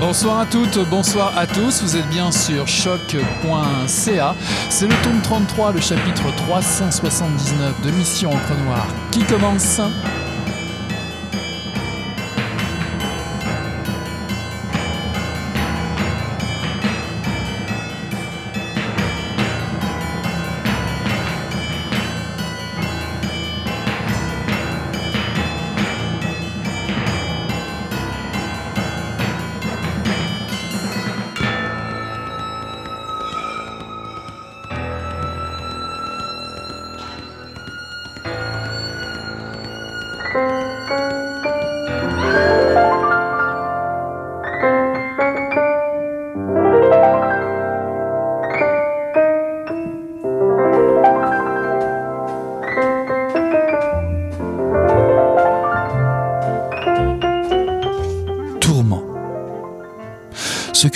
[0.00, 1.82] Bonsoir à toutes, bonsoir à tous.
[1.82, 4.34] Vous êtes bien sur choc.ca.
[4.70, 9.80] C'est le tome 33, le chapitre 379 de Mission Encre Noire qui commence?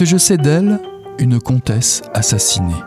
[0.03, 0.81] Que je sais d'elle,
[1.21, 2.83] une comtesse assassinée.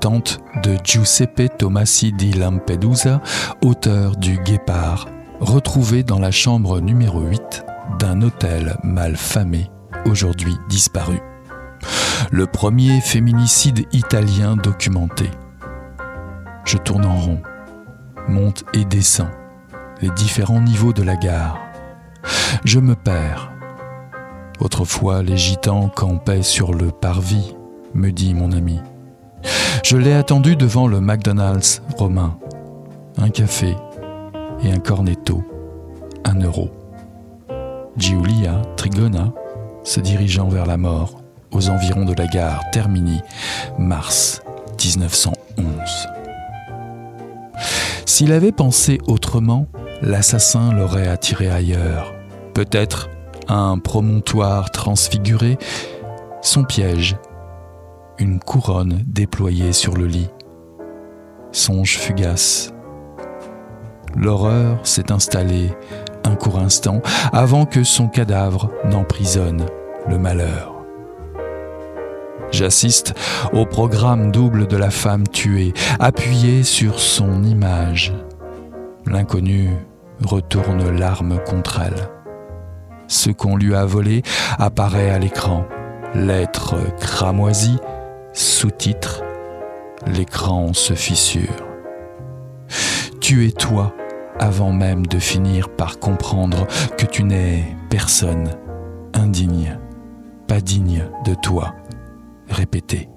[0.00, 3.20] Tante de Giuseppe Tomasi di Lampedusa,
[3.62, 5.06] auteur du Guépard,
[5.38, 7.64] retrouvé dans la chambre numéro 8
[8.00, 9.70] d'un hôtel mal famé,
[10.04, 11.20] aujourd'hui disparu.
[12.32, 15.30] Le premier féminicide italien documenté.
[16.64, 17.42] Je tourne en rond,
[18.26, 19.30] monte et descends
[20.00, 21.60] les différents niveaux de la gare.
[22.64, 23.51] Je me perds
[24.62, 27.56] Autrefois, les gitans campaient sur le parvis,
[27.94, 28.78] me dit mon ami.
[29.82, 32.38] Je l'ai attendu devant le McDonald's romain.
[33.18, 33.74] Un café
[34.62, 35.42] et un cornetto,
[36.24, 36.70] un euro.
[37.96, 39.32] Giulia Trigona,
[39.82, 43.20] se dirigeant vers la mort, aux environs de la gare Termini,
[43.78, 44.42] mars
[44.80, 45.66] 1911.
[48.06, 49.66] S'il avait pensé autrement,
[50.02, 52.14] l'assassin l'aurait attiré ailleurs,
[52.54, 53.10] peut-être
[53.48, 55.58] un promontoire transfiguré,
[56.40, 57.16] son piège,
[58.18, 60.30] une couronne déployée sur le lit.
[61.50, 62.72] Songe fugace.
[64.16, 65.70] L'horreur s'est installée
[66.24, 67.00] un court instant
[67.32, 69.66] avant que son cadavre n'emprisonne
[70.08, 70.74] le malheur.
[72.50, 73.14] J'assiste
[73.52, 78.12] au programme double de la femme tuée, appuyée sur son image.
[79.06, 79.70] L'inconnu
[80.22, 82.21] retourne l'arme contre elle
[83.12, 84.22] ce qu'on lui a volé
[84.58, 85.64] apparaît à l'écran.
[86.14, 87.78] Lettre cramoisie,
[88.32, 89.22] sous-titre,
[90.06, 91.66] l'écran se fissure.
[93.20, 93.94] Tu es toi
[94.38, 96.66] avant même de finir par comprendre
[96.98, 98.50] que tu n'es personne,
[99.14, 99.78] indigne,
[100.48, 101.74] pas digne de toi.
[102.48, 103.08] Répétez.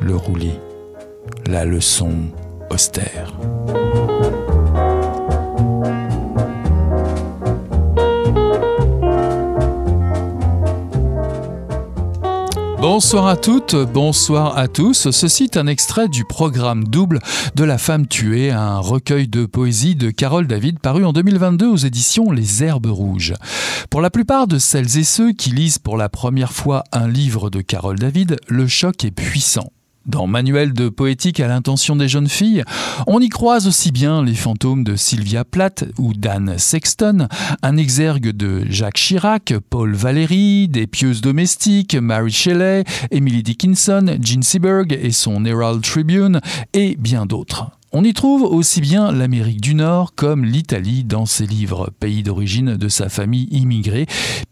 [0.00, 0.58] Le roulis,
[1.46, 2.12] la leçon
[2.70, 3.32] austère.
[12.82, 15.12] Bonsoir à toutes, bonsoir à tous.
[15.12, 17.20] Ceci est un extrait du programme double
[17.54, 21.76] de La femme tuée, un recueil de poésie de Carole David paru en 2022 aux
[21.76, 23.34] éditions Les Herbes Rouges.
[23.88, 27.50] Pour la plupart de celles et ceux qui lisent pour la première fois un livre
[27.50, 29.70] de Carole David, le choc est puissant.
[30.06, 32.64] Dans Manuel de poétique à l'intention des jeunes filles,
[33.06, 37.28] on y croise aussi bien les fantômes de Sylvia Plath ou Dan Sexton,
[37.62, 42.82] un exergue de Jacques Chirac, Paul Valéry, des pieuses domestiques, Mary Shelley,
[43.12, 46.40] Emily Dickinson, Jean Seberg et son Herald Tribune,
[46.72, 47.70] et bien d'autres.
[47.92, 52.76] On y trouve aussi bien l'Amérique du Nord comme l'Italie dans ses livres, pays d'origine
[52.76, 54.06] de sa famille immigrée,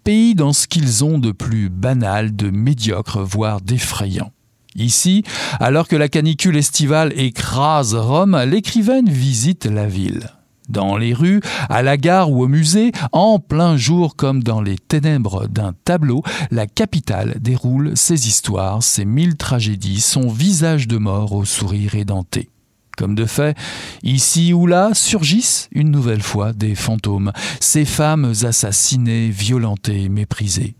[0.04, 4.30] pays dans ce qu'ils ont de plus banal, de médiocre, voire d'effrayant.
[4.76, 5.24] Ici,
[5.58, 10.30] alors que la canicule estivale écrase Rome, l'écrivaine visite la ville.
[10.68, 14.78] Dans les rues, à la gare ou au musée, en plein jour comme dans les
[14.78, 16.22] ténèbres d'un tableau,
[16.52, 22.50] la capitale déroule ses histoires, ses mille tragédies, son visage de mort au sourire édenté.
[22.96, 23.56] Comme de fait,
[24.04, 30.76] ici ou là surgissent une nouvelle fois des fantômes, ces femmes assassinées, violentées, méprisées.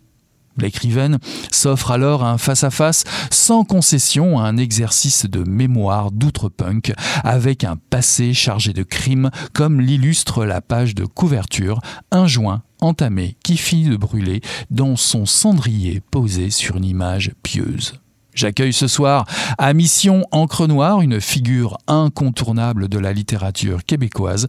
[0.58, 1.19] L'écrivaine
[1.50, 6.93] s'offre alors un face-à-face sans concession à un exercice de mémoire d'outre-punk
[7.25, 11.81] avec un passé chargé de crimes comme l'illustre la page de couverture,
[12.11, 17.94] un joint entamé qui finit de brûler dans son cendrier posé sur une image pieuse.
[18.35, 19.26] J'accueille ce soir
[19.58, 24.46] à Mission Encre Noire une figure incontournable de la littérature québécoise,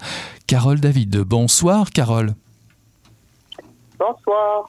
[0.47, 1.17] Carole David.
[1.17, 2.35] Bonsoir Carole.
[4.01, 4.67] Bonsoir.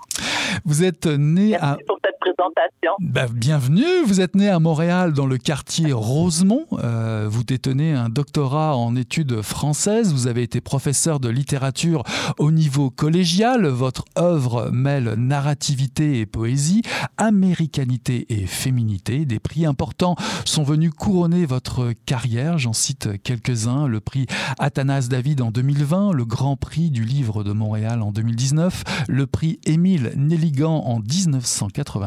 [0.66, 1.78] Vous êtes né à.
[1.86, 2.92] pour présentation.
[3.00, 6.66] Ben, bienvenue, vous êtes né à Montréal dans le quartier Rosemont.
[6.74, 10.12] Euh, vous détenez un doctorat en études françaises.
[10.12, 12.04] Vous avez été professeur de littérature
[12.38, 13.66] au niveau collégial.
[13.66, 16.82] Votre œuvre mêle narrativité et poésie,
[17.16, 19.24] américanité et féminité.
[19.24, 20.14] Des prix importants
[20.44, 22.58] sont venus couronner votre carrière.
[22.58, 23.88] J'en cite quelques-uns.
[23.88, 24.26] Le prix
[24.60, 29.58] Athanas David en 2020, le Grand Prix du livre de Montréal en 2019, le prix
[29.66, 31.00] Émile Nelligan en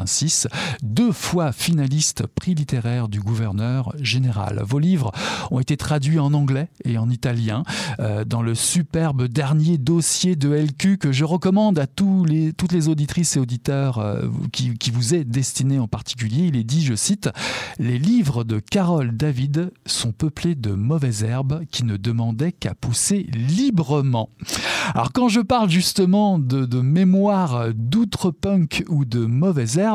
[0.06, 0.48] 1986,
[0.84, 4.62] deux fois finaliste prix littéraire du gouverneur général.
[4.66, 5.12] Vos livres
[5.52, 7.63] ont été traduits en anglais et en italien
[8.00, 13.36] euh, dans le superbe dernier dossier de LQ que je recommande à toutes les auditrices
[13.36, 16.46] et auditeurs euh, qui, qui vous est destiné en particulier.
[16.48, 17.30] Il est dit, je cite,
[17.80, 23.28] Les livres de Carole David sont peuplés de mauvaises herbes qui ne demandaient qu'à pousser
[23.34, 24.30] librement.
[24.94, 29.94] Alors quand je parle justement de, de mémoire d'outre-punk ou de mauvaises herbes,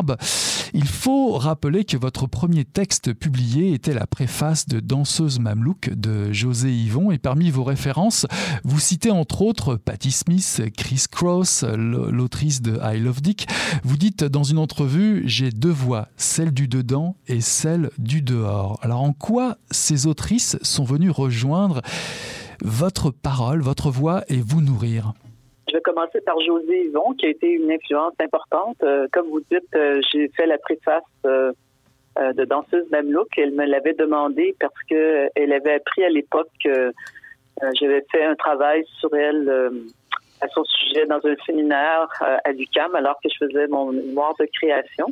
[0.73, 6.32] il faut rappeler que votre premier texte publié était la préface de Danseuse Mamelouk de
[6.32, 8.26] José Yvon et parmi vos références,
[8.64, 13.49] vous citez entre autres Patti Smith, Chris Cross, l'autrice de I Love Dick.
[13.85, 18.79] Vous dites dans une entrevue, j'ai deux voix, celle du dedans et celle du dehors.
[18.82, 21.82] Alors en quoi ces autrices sont venues rejoindre
[22.62, 25.14] votre parole, votre voix et vous nourrir?
[25.70, 28.76] Je vais commencer par José Yvon, qui a été une influence importante.
[28.82, 31.52] Euh, comme vous dites, euh, j'ai fait la préface euh,
[32.19, 33.28] de danseuse Mamelouk.
[33.37, 36.93] Elle me l'avait demandé parce que elle avait appris à l'époque que
[37.78, 39.49] j'avais fait un travail sur elle
[40.40, 44.46] à son sujet dans un séminaire à l'UCAM alors que je faisais mon mémoire de
[44.46, 45.06] création.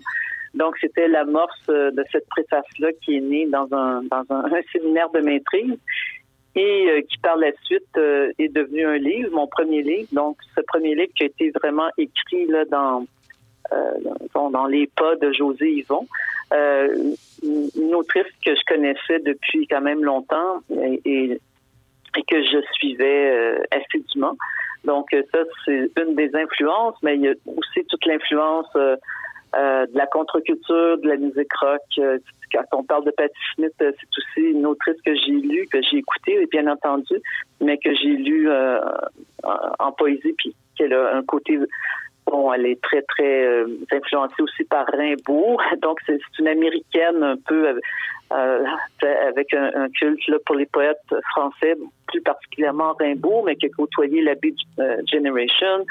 [0.54, 5.20] Donc, c'était l'amorce de cette préface-là qui est née dans un, dans un séminaire de
[5.20, 5.78] maîtrise
[6.54, 10.08] et euh, qui par la suite euh, est devenu un livre, mon premier livre.
[10.12, 13.06] Donc, ce premier livre qui a été vraiment écrit là dans
[13.72, 13.92] euh,
[14.34, 16.06] dans, les pas de José Yvon,
[16.52, 21.38] une autrice que je connaissais depuis quand même longtemps et, et,
[22.26, 24.38] que je suivais assidûment.
[24.84, 28.74] Donc, ça, c'est une des influences, mais il y a aussi toute l'influence
[29.56, 31.80] euh, de la contre-culture, de la musique rock.
[31.98, 32.18] Euh,
[32.52, 35.78] quand on parle de Patti Smith, euh, c'est aussi une autrice que j'ai lue, que
[35.82, 37.14] j'ai écoutée, bien entendu,
[37.60, 38.50] mais que j'ai lue
[39.42, 41.58] en poésie, puis qu'elle a un côté
[42.54, 45.58] Elle est très, très influencée aussi par Rimbaud.
[45.82, 47.78] Donc, c'est une américaine un peu
[48.32, 48.64] euh,
[49.02, 50.98] avec un, culte pour les poètes
[51.30, 51.76] français,
[52.06, 54.56] plus particulièrement Rimbaud, mais qui a côtoyé la Beat
[55.10, 55.84] Generation.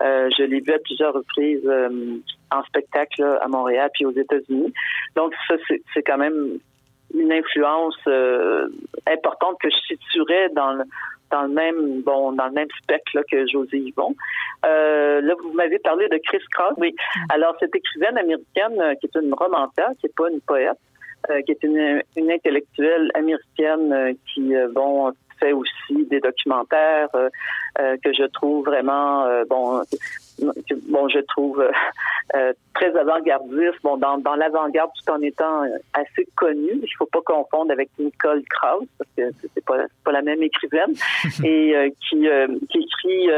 [0.00, 2.18] Euh, je l'ai vu à plusieurs reprises euh,
[2.50, 4.72] en spectacle à Montréal puis aux États-Unis.
[5.16, 6.58] Donc ça, c'est quand même
[7.14, 8.68] une influence euh,
[9.06, 10.84] importante que je situerais dans le,
[11.30, 14.14] dans le même bon dans le même spectre là, que José Yvon.
[14.66, 16.74] Euh, là, vous m'avez parlé de Chris Cross.
[16.78, 16.94] Oui.
[17.30, 20.78] Alors, cette écrivaine américaine euh, qui est une romancière, qui n'est pas une poète,
[21.30, 25.10] euh, qui est une, une intellectuelle américaine euh, qui, euh, bon,
[25.40, 29.82] fait aussi des documentaires que je trouve vraiment, bon,
[30.40, 31.62] bon, je trouve
[32.74, 36.70] très avant-gardiste, bon, dans, dans l'avant-garde tout en étant assez connu.
[36.82, 40.94] Il faut pas confondre avec Nicole Krauss parce que c'est pas pas la même écrivaine
[41.44, 42.26] et qui
[42.70, 43.28] qui écrit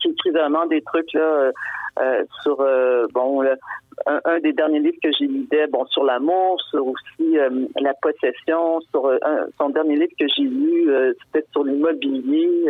[0.00, 1.50] qui écrit vraiment des trucs là
[2.42, 2.56] sur
[3.12, 3.42] bon
[4.06, 8.80] un, des derniers livres que j'ai lu bon, sur l'amour, sur aussi euh, la possession,
[8.90, 9.18] sur euh,
[9.58, 12.66] son dernier livre que j'ai lu, euh, c'était sur l'immobilier.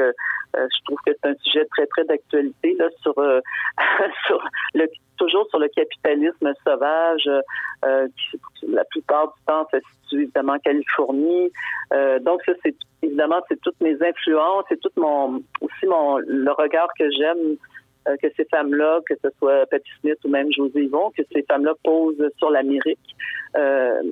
[0.54, 3.14] je trouve que c'est un sujet très, très d'actualité, là, sur,
[4.26, 4.44] sur
[4.74, 7.30] le toujours sur le capitalisme sauvage,
[7.82, 11.52] qui la plupart du temps se situe évidemment en Californie.
[12.22, 16.88] donc ça, c'est évidemment c'est toutes mes influences, c'est tout mon aussi mon le regard
[16.98, 17.56] que j'aime
[18.06, 21.42] euh, que ces femmes-là, que ce soit Patti Smith ou même José Yvon, que ces
[21.42, 23.16] femmes-là posent sur l'Amérique.
[23.56, 24.02] Euh,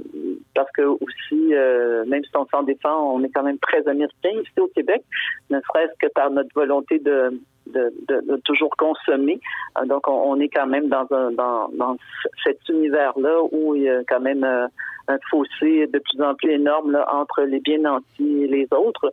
[0.54, 4.30] parce que aussi, euh, même si on s'en défend, on est quand même très américain
[4.30, 5.02] ici au Québec,
[5.50, 9.40] ne serait-ce que par notre volonté de, de, de, toujours consommer.
[9.84, 11.96] donc, on, est quand même dans, un, dans, dans
[12.44, 16.92] cet univers-là où il y a quand même un fossé de plus en plus énorme
[16.92, 19.12] là, entre les bien nantis et les autres.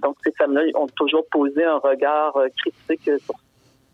[0.00, 3.34] donc, ces femmes-là ont toujours posé un regard critique sur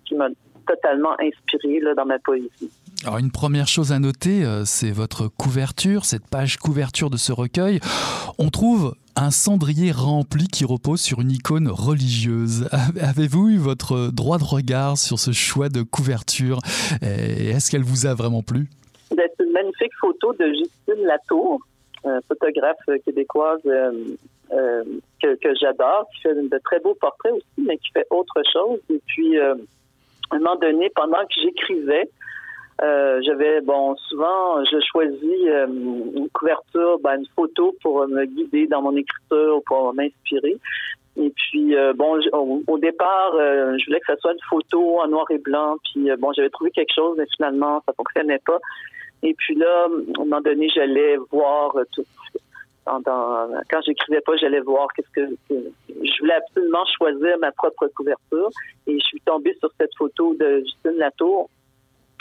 [0.09, 0.29] qui m'a
[0.67, 2.71] totalement inspiré là, dans ma poésie.
[3.05, 7.33] Alors une première chose à noter, euh, c'est votre couverture, cette page couverture de ce
[7.33, 7.81] recueil.
[8.38, 12.69] On trouve un cendrier rempli qui repose sur une icône religieuse.
[13.00, 16.59] Avez-vous eu votre droit de regard sur ce choix de couverture?
[17.03, 18.69] Et est-ce qu'elle vous a vraiment plu?
[19.17, 21.61] Ben, C'est une magnifique photo de Justine Latour,
[22.29, 23.93] photographe québécoise euh,
[24.53, 24.85] euh,
[25.23, 28.81] que, que j'adore, qui fait de très beaux portraits aussi, mais qui fait autre chose.
[28.91, 29.37] Et puis
[30.37, 32.08] un moment donné, pendant que j'écrivais,
[32.80, 38.68] Euh, j'avais, bon, souvent, je choisis euh, une couverture, ben, une photo pour me guider
[38.68, 40.56] dans mon écriture, pour m'inspirer.
[41.16, 42.20] Et puis, euh, bon,
[42.68, 45.76] au, départ, je voulais que ce soit une photo en noir et blanc.
[45.87, 48.58] Puis, bon, j'avais trouvé quelque chose, mais finalement, ça fonctionnait pas.
[49.25, 52.04] Et puis là, à un moment donné, j'allais voir tout.
[53.04, 58.50] Quand j'écrivais pas, j'allais voir qu'est-ce que, je voulais absolument choisir ma propre couverture.
[58.87, 61.49] Et je suis tombée sur cette photo de Justine Latour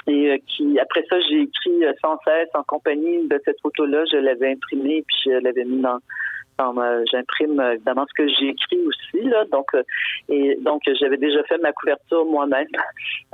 [0.08, 3.86] et euh, qui après ça j'ai écrit euh, sans cesse en compagnie de cette photo
[3.86, 6.00] là je l'avais imprimée puis je l'avais mis dans
[7.12, 9.46] j'imprime évidemment ce que j'ai écrit aussi là.
[9.52, 9.84] Donc euh,
[10.30, 12.68] et donc j'avais déjà fait ma couverture moi-même.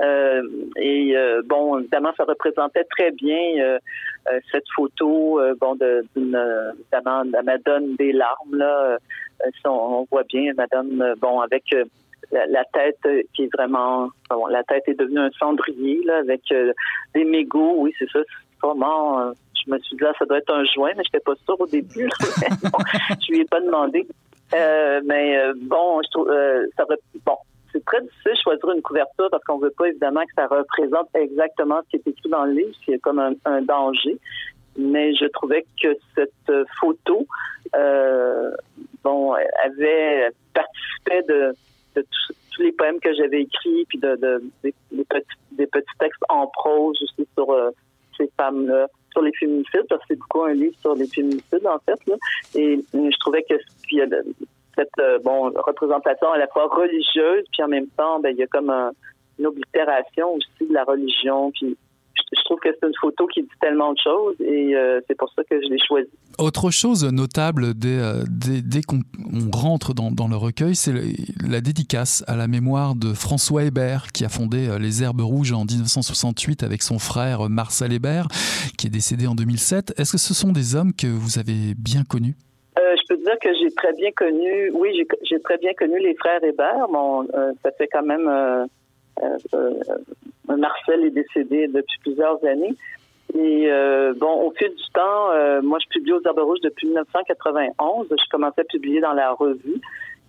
[0.76, 1.14] Et
[1.46, 3.78] bon évidemment ça représentait très bien
[4.50, 6.38] cette photo bon de d'une
[6.92, 8.98] évidemment la Madone des larmes là.
[9.64, 11.64] On, on, voit bien Madame bon avec
[12.30, 16.42] la, tête euh, qui est vraiment bon, la tête est devenue un cendrier là avec
[16.52, 16.72] euh,
[17.14, 17.74] des mégots.
[17.78, 18.20] Oui c'est ça
[18.62, 19.32] vraiment euh,
[19.66, 21.66] je me suis dit ça doit être un joint mais je n'étais pas sûre au
[21.66, 24.06] début je lui ai pas demandé.
[24.52, 26.30] Mais bon je trouve
[26.76, 26.84] ça
[27.24, 27.36] bon
[27.74, 31.08] c'est très difficile de choisir une couverture parce qu'on veut pas évidemment que ça représente
[31.14, 34.16] exactement ce qui est écrit dans le livre, c'est comme un, danger.
[34.76, 37.26] Mais je trouvais que cette photo,
[39.02, 41.54] bon, avait participé de,
[41.94, 44.74] tous les poèmes que j'avais écrits, puis de, de des,
[45.08, 47.70] petits, des, petits, textes en prose aussi sur euh,
[48.16, 51.78] ces femmes-là, sur les féminicides, parce que c'est beaucoup un livre sur les féminicides, en
[51.78, 51.98] fait.
[52.06, 52.16] Là.
[52.54, 54.00] Et, je trouvais que puis,
[54.76, 58.42] cette euh, bon représentation à la fois religieuse, puis en même temps, ben, il y
[58.42, 58.90] a comme un,
[59.38, 61.76] une oblitération aussi de la religion, puis
[62.36, 65.30] je trouve que c'est une photo qui dit tellement de choses et euh, c'est pour
[65.34, 66.10] ça que je l'ai choisie.
[66.38, 69.00] Autre chose notable dès, euh, dès, dès qu'on
[69.52, 70.92] rentre dans, dans, le recueil, c'est
[71.46, 75.52] la dédicace à la mémoire de François Hébert qui a fondé euh, les Herbes Rouges
[75.52, 78.28] en 1968 avec son frère Marcel Hébert
[78.78, 79.94] qui est décédé en 2007.
[79.98, 82.34] Est-ce que ce sont des hommes que vous avez bien connus?
[82.76, 86.42] je peux dire que j'ai très bien connu, oui, j'ai très bien connu les frères
[86.42, 86.88] Hébert.
[86.90, 87.26] Bon,
[87.62, 88.66] ça fait quand même euh, euh,
[90.48, 92.74] Marcel est décédé depuis plusieurs années.
[93.34, 98.06] Et euh, bon, au fil du temps, moi, je publie aux Herbes Rouges depuis 1991.
[98.10, 99.80] Je commençais à publier dans la revue.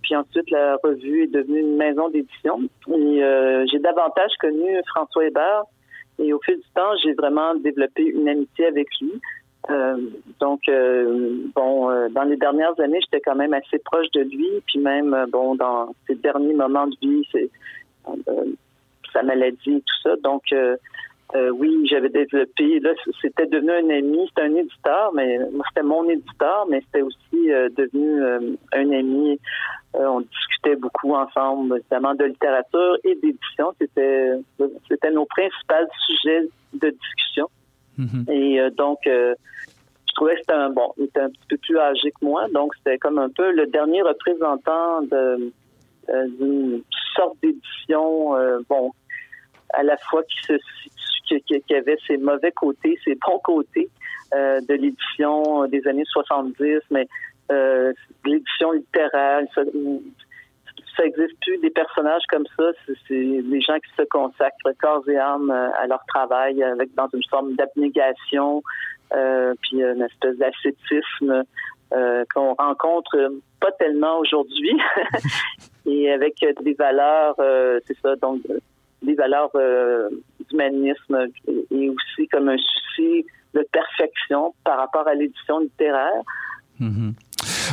[0.01, 2.61] Puis ensuite, la revue est devenue une maison d'édition.
[2.93, 5.63] Et j'ai davantage connu François Hébert.
[6.17, 9.19] Et au fil du temps, j'ai vraiment développé une amitié avec lui.
[10.39, 10.61] donc,
[11.55, 14.49] bon, dans les dernières années, j'étais quand même assez proche de lui.
[14.67, 17.49] Puis même, bon, dans ses derniers moments de vie, c'est
[19.15, 20.15] sa maladie et tout ça.
[20.23, 20.75] Donc, euh,
[21.35, 22.79] euh, oui, j'avais développé.
[22.79, 22.91] Là,
[23.21, 24.27] c'était devenu un ami.
[24.27, 28.21] C'était un éditeur, mais c'était mon éditeur, mais c'était aussi euh, devenu
[28.73, 29.39] un ami.
[29.93, 33.73] on discutait beaucoup ensemble, notamment de littérature et d'édition.
[33.79, 34.33] C'était,
[34.89, 37.47] c'était nos principaux sujets de discussion.
[37.97, 38.31] Mm-hmm.
[38.31, 40.93] Et donc, je trouvais que c'était un bon.
[40.97, 43.67] Il était un petit peu plus âgé que moi, donc c'était comme un peu le
[43.67, 45.51] dernier représentant de
[46.07, 46.83] d'une
[47.15, 48.35] sorte d'édition,
[48.69, 48.91] bon,
[49.75, 53.89] à la fois qui, se, avait ses mauvais côtés, ses bons côtés
[54.33, 57.07] euh, de l'édition des années 70, mais
[57.51, 57.93] euh,
[58.25, 59.61] l'édition littéraire, ça,
[60.97, 62.71] ça existe plus des personnages comme ça.
[63.07, 67.07] C'est des gens qui se consacrent corps et âme euh, à leur travail avec dans
[67.13, 68.63] une forme d'abnégation,
[69.13, 71.43] euh, puis une espèce d'ascétisme
[72.33, 73.15] qu'on rencontre
[73.61, 74.77] pas tellement aujourd'hui,
[75.85, 77.35] et avec des valeurs,
[77.87, 78.41] c'est ça, donc
[79.05, 80.09] des valeurs euh,
[80.49, 81.27] d'humanisme
[81.71, 86.21] et aussi comme un souci de perfection par rapport à l'édition littéraire.
[86.79, 87.13] Mhm.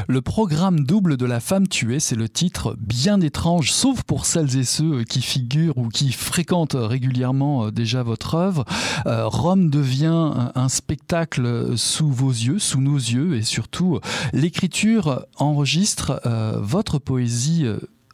[0.08, 4.56] Le programme double de la femme tuée, c'est le titre bien étrange, sauf pour celles
[4.56, 8.64] et ceux qui figurent ou qui fréquentent régulièrement euh, déjà votre œuvre.
[9.06, 13.98] Euh, Rome devient un spectacle sous vos yeux, sous nos yeux, et surtout
[14.32, 16.20] l'écriture enregistre
[16.60, 17.66] votre poésie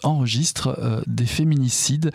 [0.03, 2.13] enregistre des féminicides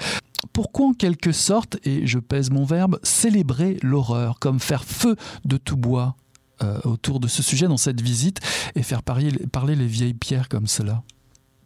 [0.51, 5.57] pourquoi en quelque sorte, et je pèse mon verbe, célébrer l'horreur, comme faire feu de
[5.57, 6.15] tout bois
[6.61, 8.39] euh, autour de ce sujet dans cette visite
[8.75, 11.01] et faire parler, les vieilles pierres comme cela?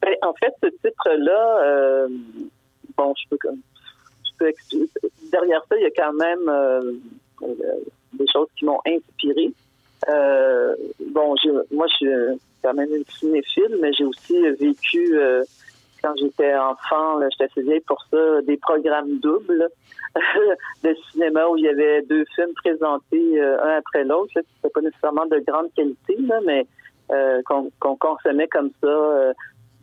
[0.02, 2.08] Ben, En fait, ce titre-là, euh,
[2.98, 4.52] bon, je peux, je peux
[5.32, 6.94] derrière ça, il y a quand même euh,
[8.14, 9.52] des choses qui m'ont inspiré.
[11.12, 11.36] bon,
[11.72, 15.20] moi, je suis quand même une cinéphile, mais j'ai aussi vécu
[16.02, 19.68] quand j'étais enfant, j'étais assez vieille pour ça, des programmes doubles
[20.84, 24.32] de cinéma où il y avait deux films présentés euh, un après l'autre.
[24.34, 26.66] C'était pas nécessairement de grande qualité, là, mais
[27.12, 27.42] euh,
[27.80, 28.88] qu'on consommait comme ça.
[28.88, 29.34] Euh,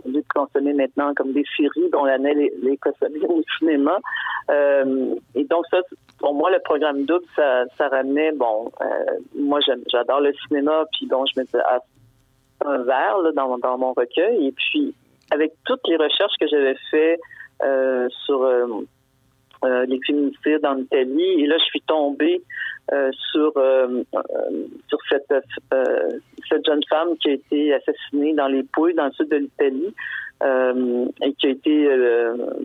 [0.04, 3.98] au lieu de consommer maintenant comme des séries dont l'année les, les consommer au cinéma.
[4.50, 5.78] Et donc ça,
[6.18, 8.70] pour moi, le programme double, ça, ça ramenait, bon,
[9.34, 11.78] moi j'adore le cinéma, puis donc je me disais, ah,
[12.64, 14.48] un verre là, dans, dans mon recueil.
[14.48, 14.94] Et puis,
[15.30, 17.18] avec toutes les recherches que j'avais fait
[17.62, 18.66] euh, sur euh,
[19.64, 22.42] euh, les féminicides en Italie, et là, je suis tombée
[23.32, 23.54] sur
[24.88, 25.32] sur cette
[26.50, 29.94] cette jeune femme qui a été assassinée dans les Pouilles, dans le sud de l'Italie,
[31.22, 31.88] et qui a été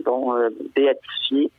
[0.04, 0.34] bon
[0.76, 1.50] béatifiée.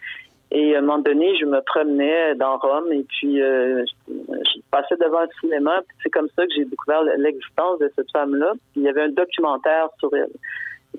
[0.52, 5.22] Et à un moment donné, je me promenais dans Rome et puis je, passais devant
[5.22, 5.82] le cinéma.
[6.04, 8.54] C'est comme ça que j'ai découvert l'existence de cette femme-là.
[8.76, 10.30] Il y avait un documentaire sur elle.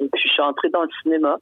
[0.00, 1.38] Et puis je suis entrée dans le cinéma.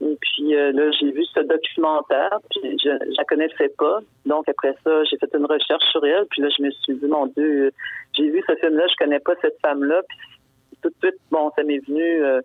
[0.00, 4.00] Et puis euh, là, j'ai vu ce documentaire, puis je, je la connaissais pas.
[4.26, 6.26] Donc après ça, j'ai fait une recherche sur elle.
[6.30, 7.72] Puis là, je me suis dit, mon Dieu,
[8.14, 10.02] j'ai vu ce film-là, je connais pas cette femme-là.
[10.08, 10.18] Puis
[10.82, 12.40] tout de suite, bon, ça m'est venu euh,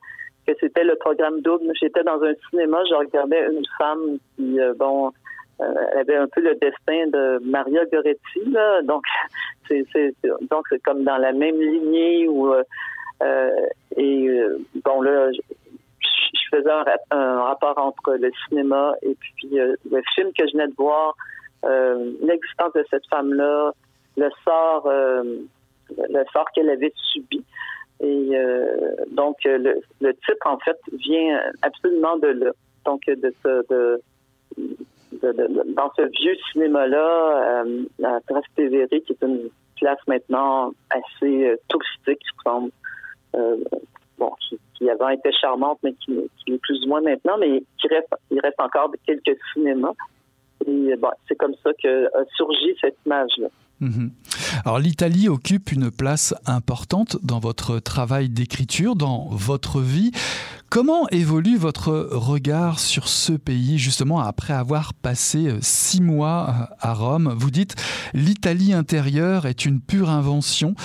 [0.47, 1.71] que c'était le programme double.
[1.81, 5.11] J'étais dans un cinéma, je regardais une femme qui, euh, bon,
[5.59, 8.81] elle avait un peu le destin de Maria Goretti, là.
[8.83, 9.03] Donc,
[9.67, 9.85] c'est,
[10.49, 12.53] donc c'est comme dans la même lignée où
[13.21, 14.41] et
[14.83, 15.39] bon là, je,
[16.51, 16.71] faisais
[17.11, 21.15] un, rapport entre le cinéma et puis le film que je venais de voir,
[22.21, 23.71] l'existence de cette femme-là,
[24.17, 27.43] le sort, le sort qu'elle avait subi.
[28.01, 32.51] Et euh, donc, le, le, titre, en fait, vient absolument de là.
[32.85, 34.01] Donc, de ce, de,
[34.57, 39.49] de, de dans ce vieux cinéma-là, euh, à Trastevere, qui est une
[39.79, 42.78] place maintenant assez euh, touristique, semble, euh,
[43.33, 46.17] bon, qui, qui, avant était charmante, mais qui,
[46.47, 49.93] est plus ou moins maintenant, mais qui reste, il reste encore quelques cinémas.
[50.67, 53.47] Et bon, c'est comme ça que a surgi cette image-là.
[53.79, 54.09] Mmh.
[54.65, 60.11] Alors l'Italie occupe une place importante dans votre travail d'écriture, dans votre vie.
[60.69, 66.75] Comment évolue votre regard sur ce pays justement après avoir passé euh, six mois euh,
[66.79, 67.33] à Rome?
[67.35, 67.75] Vous dites
[68.13, 70.75] l'Italie intérieure est une pure invention.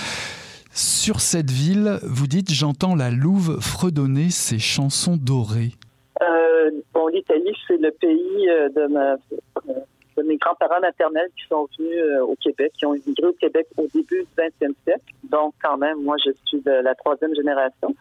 [0.77, 5.71] Sur cette ville, vous dites j'entends la louve fredonner ses chansons dorées.
[6.21, 8.67] Euh, bon, l'Italie, c'est le pays euh,
[10.17, 13.67] de mes grands-parents maternels qui sont venus euh, au Québec, qui ont immigré au Québec
[13.77, 15.13] au début du 20e siècle.
[15.23, 17.95] Donc, quand même, moi, je suis de la troisième génération.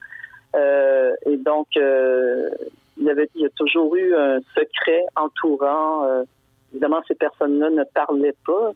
[0.56, 2.50] Euh, et donc, il,
[2.96, 6.24] y a toujours eu un secret entourant.
[6.72, 8.72] Évidemment, ces personnes-là ne parlaient pas.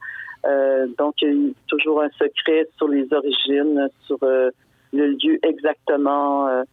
[0.46, 4.52] Euh, donc, il y a toujours un secret sur les origines, sur le
[4.92, 6.64] lieu exactement.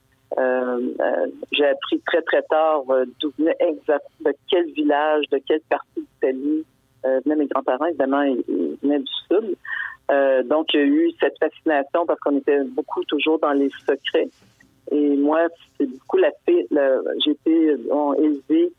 [1.52, 2.84] j'ai appris très très tard
[3.20, 6.66] d'où venait exact, de quel village, de quelle partie d'Italie
[7.06, 7.86] euh, venaient mes grands-parents.
[7.86, 9.56] Évidemment, ils, venaient du sud.
[10.12, 13.70] Euh, donc, il y a eu cette fascination parce qu'on était beaucoup toujours dans les
[13.86, 14.30] secrets.
[14.92, 15.48] Et moi,
[15.78, 16.30] c'est beaucoup la,
[16.72, 17.76] la j'ai été
[18.18, 18.72] élevée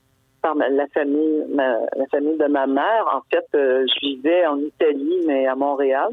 [0.54, 3.04] la famille, la famille de ma mère.
[3.12, 6.11] En fait, euh, je vivais en Italie, mais à Montréal.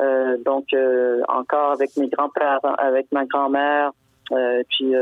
[0.00, 3.92] Euh, donc, euh, encore avec mes grands-parents, avec ma grand-mère,
[4.68, 4.94] puis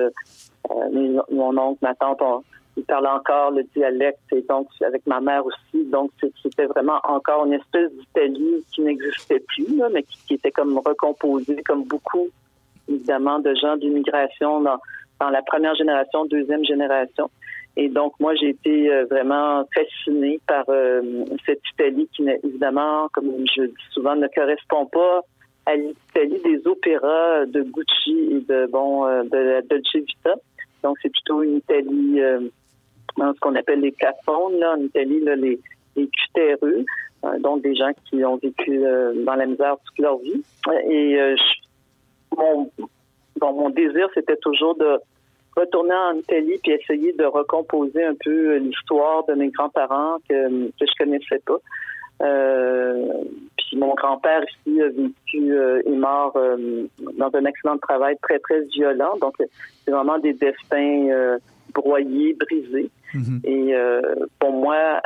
[1.31, 2.43] mon oncle, ma tante, on,
[2.77, 5.85] il parlait encore le dialecte, et donc avec ma mère aussi.
[5.87, 6.11] Donc,
[6.43, 11.63] c'était vraiment encore une espèce d'Italie qui n'existait plus, mais qui, qui, était comme recomposée,
[11.65, 12.29] comme beaucoup,
[12.89, 14.79] évidemment, de gens d'immigration dans,
[15.21, 17.31] dans la première génération, deuxième génération.
[17.77, 23.33] Et donc, moi, j'ai été euh, vraiment fascinée par euh, cette Italie qui, évidemment, comme
[23.57, 25.23] je dis souvent, ne correspond pas
[25.67, 30.35] à l'Italie des opéras de Gucci et de, bon, euh, de la Dolce Vita.
[30.85, 32.21] Donc, c'est plutôt une Italie
[33.17, 35.59] ce qu'on appelle les capones, là, en Italie, là, les,
[35.97, 36.85] les cutéreux,
[37.41, 38.81] donc des gens qui ont vécu
[39.25, 40.43] dans la misère toute leur vie.
[40.91, 41.17] Et
[43.41, 44.99] mon désir, c'était toujours de
[45.57, 50.87] retourner en Italie puis essayer de recomposer un peu l'histoire de mes grands-parents que, que
[50.87, 51.59] je connaissais pas.
[52.23, 53.07] Euh,
[53.57, 56.87] puis mon grand-père ici a vécu euh, est mort euh,
[57.19, 59.17] dans un accident de travail très très violent.
[59.21, 61.39] Donc c'est vraiment des destins euh,
[61.75, 62.91] broyés, brisés.
[63.15, 63.41] Mm -hmm.
[63.55, 63.65] Et
[64.41, 65.01] pour moi,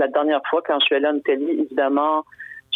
[0.00, 2.24] la dernière fois quand je suis allée en Italie, évidemment,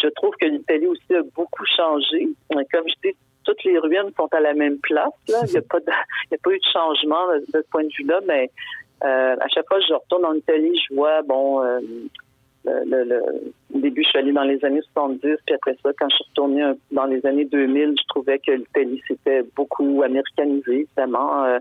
[0.03, 2.29] je trouve que l'Italie aussi a beaucoup changé.
[2.73, 5.13] Comme je dis, toutes les ruines sont à la même place.
[5.29, 5.39] Là.
[5.47, 7.71] Il n'y a, pas de, il y a pas eu de changement de, de ce
[7.71, 8.51] point de vue-là, mais
[9.05, 11.81] euh, à chaque fois que je retourne en Italie, je vois, bon, euh,
[12.65, 13.23] le, le,
[13.75, 16.25] au début, je suis allée dans les années 70, puis après ça, quand je suis
[16.31, 21.45] retournée dans les années 2000, je trouvais que l'Italie s'était beaucoup américanisée, évidemment.
[21.45, 21.59] Euh,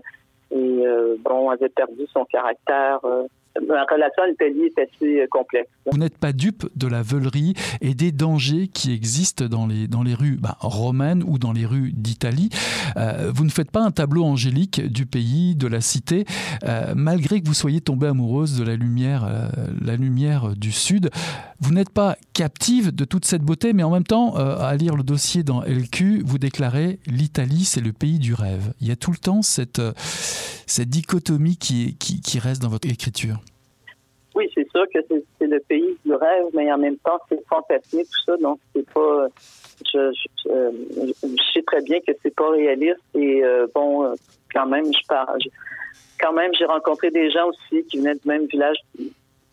[0.52, 0.84] et
[1.24, 3.00] bon, avait perdu son caractère
[3.66, 5.68] ma relation à l'Italie est assez euh, complexe.
[5.90, 10.02] Vous n'êtes pas dupe de la veulerie et des dangers qui existent dans les, dans
[10.02, 12.50] les rues bah, romaines ou dans les rues d'Italie.
[12.96, 16.24] Euh, vous ne faites pas un tableau angélique du pays, de la cité,
[16.64, 19.28] euh, malgré que vous soyez tombée amoureuse de la lumière,
[19.84, 21.10] la lumière du Sud.
[21.60, 25.02] Vous n'êtes pas captive de toute cette beauté, mais en même temps, à lire le
[25.02, 28.72] dossier dans LQ, vous déclarez l'Italie, c'est le pays du rêve.
[28.80, 29.80] Il y a tout le temps cette,
[30.66, 33.40] cette dichotomie qui, qui, qui reste dans votre écriture.
[34.36, 38.04] Oui, c'est sûr que c'est le pays du rêve, mais en même temps, c'est fantastique,
[38.04, 38.36] tout ça.
[38.36, 39.28] Donc, c'est pas.
[39.90, 40.12] Je,
[40.44, 43.00] je, sais très bien que c'est pas réaliste.
[43.14, 44.14] Et euh, bon,
[44.52, 45.38] quand même, je parle.
[46.20, 48.76] Quand même, j'ai rencontré des gens aussi qui venaient du même village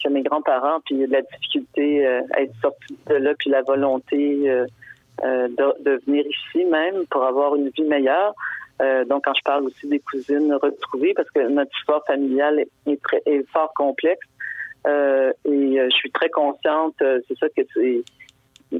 [0.03, 3.15] que mes grands-parents, puis il y a de la difficulté euh, à être sorti de
[3.15, 4.67] là, puis la volonté euh,
[5.23, 8.33] de, de, venir ici même pour avoir une vie meilleure.
[9.07, 13.21] donc, quand je parle aussi des cousines retrouvées, parce que notre histoire familiale est, très,
[13.25, 14.27] est fort complexe,
[14.87, 18.03] euh, et euh, je suis très consciente, euh, c'est ça que c'est.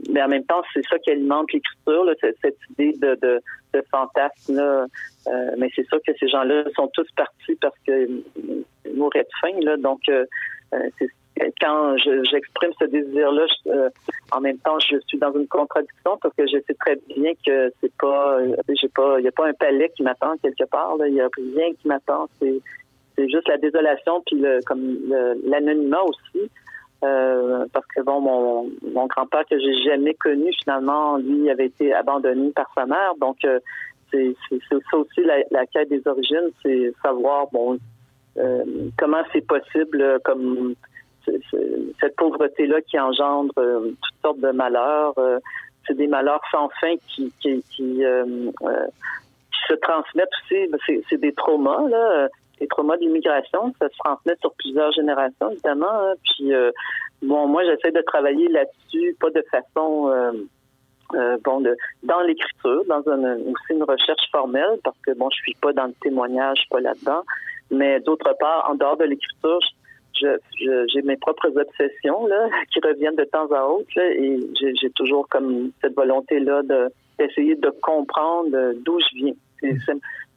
[0.10, 2.06] Mais en même temps, c'est ça qui alimente l'écriture,
[2.42, 3.40] cette, idée de, de,
[3.74, 4.88] de fantasme.
[5.58, 8.24] Mais c'est sûr que ces gens-là sont tous partis parce qu'ils
[8.96, 9.78] mouraient de faim.
[9.78, 10.02] Donc,
[11.62, 13.46] quand j'exprime ce désir-là,
[14.32, 17.72] en même temps, je suis dans une contradiction parce que je sais très bien que
[17.80, 20.96] c'est pas, il y a pas un palais qui m'attend quelque part.
[21.06, 22.28] Il y a rien qui m'attend.
[23.16, 24.98] C'est juste la désolation puis le, comme
[25.46, 26.50] l'anonymat aussi.
[27.04, 31.94] Euh, parce que bon, mon, mon grand-père que j'ai jamais connu finalement, lui avait été
[31.94, 33.14] abandonné par sa mère.
[33.20, 33.60] Donc euh,
[34.12, 34.36] c'est
[34.70, 37.78] ça aussi la, la, quête des origines, c'est savoir bon
[38.38, 38.64] euh,
[38.98, 40.76] comment c'est possible, comme
[41.26, 45.16] cette pauvreté-là qui engendre toutes sortes de malheurs.
[45.88, 51.04] c'est des malheurs sans fin qui qui, qui, qui se transmettent aussi.
[51.10, 55.88] C'est des traumas là les traumas d'immigration, ça se transmet sur plusieurs générations, évidemment.
[55.90, 56.14] Hein.
[56.24, 56.72] Puis, euh,
[57.22, 60.32] bon, moi, j'essaie de travailler là-dessus, pas de façon, euh,
[61.16, 65.56] euh, bon, de, dans l'écriture, dans aussi une recherche formelle, parce que, bon, je suis
[65.62, 67.24] pas dans le témoignage, pas là-dedans.
[67.72, 69.60] Mais d'autre part, en dehors de l'écriture,
[70.14, 75.72] j'ai mes propres obsessions là, qui reviennent de temps à autre et j'ai toujours comme
[75.82, 76.62] cette volonté là
[77.18, 79.34] d'essayer de comprendre d'où je viens.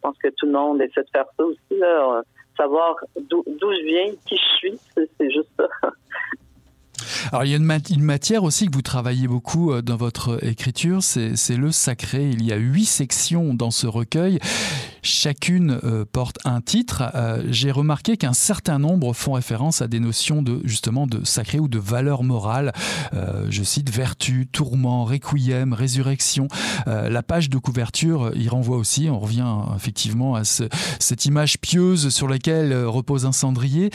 [0.07, 2.23] Pense que tout le monde essaie de faire ça aussi, là.
[2.57, 5.69] savoir d'où je viens, qui je suis, c'est juste ça.
[7.33, 11.03] Alors il y a une, matière aussi que vous travaillez beaucoup euh, dans votre écriture,
[11.03, 12.31] c'est le sacré.
[12.31, 14.39] Il y a huit sections dans ce recueil.
[15.03, 17.05] Chacune euh, porte un titre.
[17.15, 21.59] Euh, j'ai remarqué qu'un certain nombre font référence à des notions de justement de sacré
[21.59, 22.73] ou de valeur morale.
[23.49, 26.49] je cite vertu, tourment, requiem, résurrection.
[26.87, 29.09] la page de couverture y renvoie aussi.
[29.11, 33.91] On revient effectivement à cette image pieuse sur laquelle repose un cendrier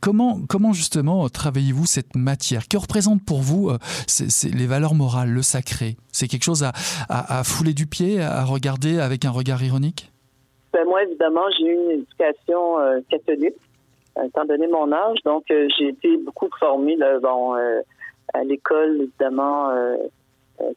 [0.00, 3.78] comment, justement travaillez-vous cette matière Que représente pour vous euh,
[4.52, 5.96] les valeurs morales, le sacré?
[6.12, 10.10] C'est quelque chose à, fouler du pied, à regarder avec un regard ironique?
[10.72, 13.56] Ben Moi, évidemment, j'ai eu une éducation euh, catholique,
[14.24, 15.18] étant donné mon âge.
[15.24, 19.70] Donc, euh, j'ai été beaucoup formée à l'école, évidemment.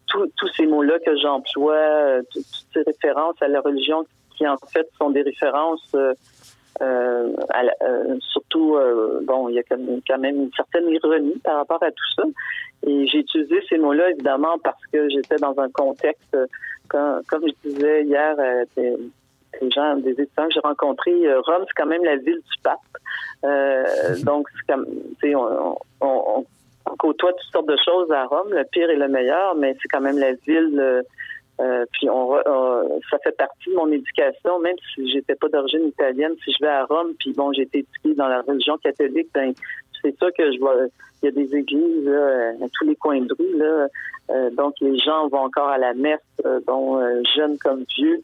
[0.07, 4.05] tous ces mots-là que j'emploie, toutes ces références à la religion
[4.35, 5.95] qui en fait sont des références
[6.81, 7.33] euh,
[7.81, 11.91] euh, surtout, euh, bon, il y a quand même une certaine ironie par rapport à
[11.91, 12.23] tout ça.
[12.87, 16.37] Et j'ai utilisé ces mots-là, évidemment, parce que j'étais dans un contexte,
[16.87, 18.35] comme, comme je disais hier,
[18.75, 18.97] des,
[19.69, 22.79] gens, des étudiants que j'ai rencontrés, Rome, c'est quand même la ville du pape.
[24.23, 24.85] donc, c'est comme,
[25.23, 26.45] on, on,
[26.85, 29.87] on, côtoie toutes sortes de choses à Rome, le pire et le meilleur, mais c'est
[29.87, 31.03] quand même la ville
[31.61, 32.33] euh, puis on,
[33.09, 36.33] ça fait partie de mon éducation, même si j'étais pas d'origine italienne.
[36.43, 39.53] Si je vais à Rome, puis bon, j'ai été éduquée dans la religion catholique, ben
[40.01, 40.75] c'est ça que je vois.
[41.21, 43.57] Il y a des églises à tous les coins de rue.
[43.57, 43.87] Là.
[44.31, 46.99] Euh, donc les gens vont encore à la messe, euh, bon,
[47.35, 48.21] jeunes comme vieux.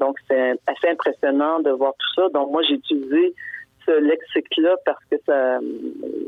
[0.00, 2.28] donc c'est assez impressionnant de voir tout ça.
[2.30, 3.34] Donc moi j'ai utilisé
[3.84, 5.58] ce lexique-là parce que ça,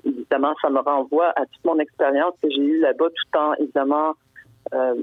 [0.04, 4.14] évidemment, ça me renvoie à toute mon expérience que j'ai eue là-bas, tout en évidemment
[4.74, 4.94] euh,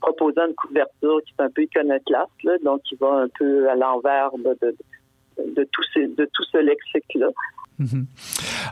[0.00, 3.74] proposant une couverture qui est un peu iconoclaste, là, donc qui va un peu à
[3.74, 7.26] l'envers de, tout, ces, de ce lexique-là.
[7.78, 8.06] Mhm.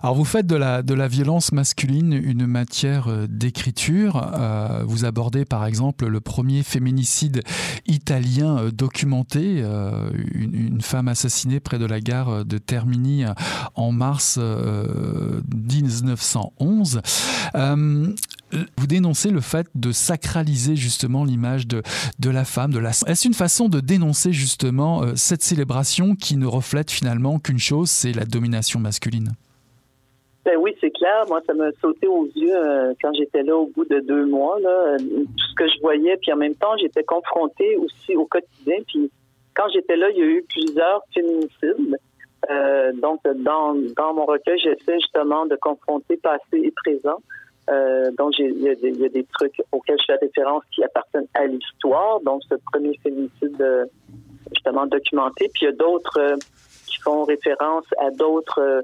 [0.02, 4.30] Alors vous faites de la, violence masculine une matière euh, d'écriture.
[4.34, 7.40] Euh, vous abordez par exemple le premier féminicide
[7.86, 9.64] italien documenté,
[10.34, 13.24] une, femme assassinée près de la gare de Termini
[13.74, 17.00] en mars 1911.
[18.76, 21.82] Vous dénoncez le fait de sacraliser justement l'image de,
[22.18, 22.90] de la femme, de la.
[22.90, 27.90] Est-ce une façon de dénoncer justement euh, cette célébration qui ne reflète finalement qu'une chose,
[27.90, 29.32] c'est la domination masculine?
[30.44, 31.24] Ben oui, c'est clair.
[31.28, 34.58] Moi, ça m'a sauté aux yeux euh, quand j'étais là au bout de deux mois.
[34.60, 38.76] Là, tout ce que je voyais, puis en même temps, j'étais confrontée aussi au quotidien.
[38.86, 39.10] Puis
[39.54, 41.98] quand j'étais là, il y a eu plusieurs féminicides.
[42.50, 47.20] Euh, donc, dans, dans mon recueil, j'essaie justement de confronter passé et présent.
[47.68, 52.20] Euh, donc, il y, a des trucs auxquels je fais référence qui appartiennent à l'histoire.
[52.20, 53.84] Donc, ce premier féminicide euh,
[54.52, 55.50] justement documenté.
[55.52, 56.36] Puis il y a d'autres euh,
[56.86, 58.82] qui font référence à d'autres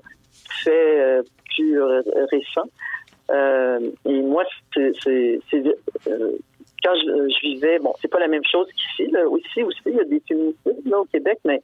[0.62, 1.80] faits plus
[2.30, 2.68] récents.
[4.04, 4.44] et moi,
[4.74, 4.92] c'est
[6.84, 9.10] quand je, vivais, bon, c'est pas la même chose qu'ici.
[9.10, 11.62] Ici aussi, il y a des féminicides là, au Québec, mais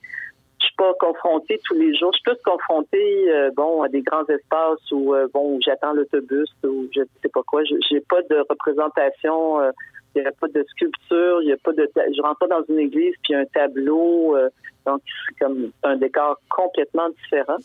[0.80, 2.10] pas confrontée tous les jours.
[2.14, 6.48] Je suis plus confrontée, euh, bon, à des grands espaces où, euh, bon, j'attends l'autobus
[6.64, 7.62] ou je sais pas quoi.
[7.64, 9.60] J'ai pas de représentation.
[9.60, 9.70] Euh,
[10.14, 11.88] il n'y a pas de sculpture, il a pas de.
[11.94, 14.34] Je rentre pas dans une église puis un tableau,
[14.84, 17.58] donc c'est comme un décor complètement différent.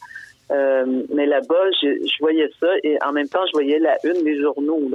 [0.51, 4.91] mais là-bas, je, voyais ça et en même temps, je voyais la une des journaux.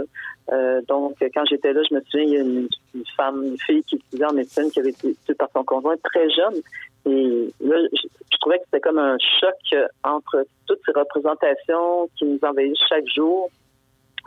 [0.52, 2.68] Euh, donc, quand j'étais là, je me souviens, il y a une,
[3.16, 6.28] femme, une fille qui étudiait en médecine qui avait été tuée par son conjoint très
[6.30, 6.60] jeune.
[7.06, 12.38] Et là, je, trouvais que c'était comme un choc entre toutes ces représentations qui nous
[12.42, 13.50] envahissent chaque jour.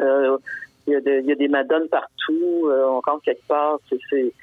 [0.02, 0.38] Euh,
[0.88, 2.68] il, y a des madones partout.
[2.68, 3.80] Euh, on rentre quelque part.
[4.10, 4.34] C'est,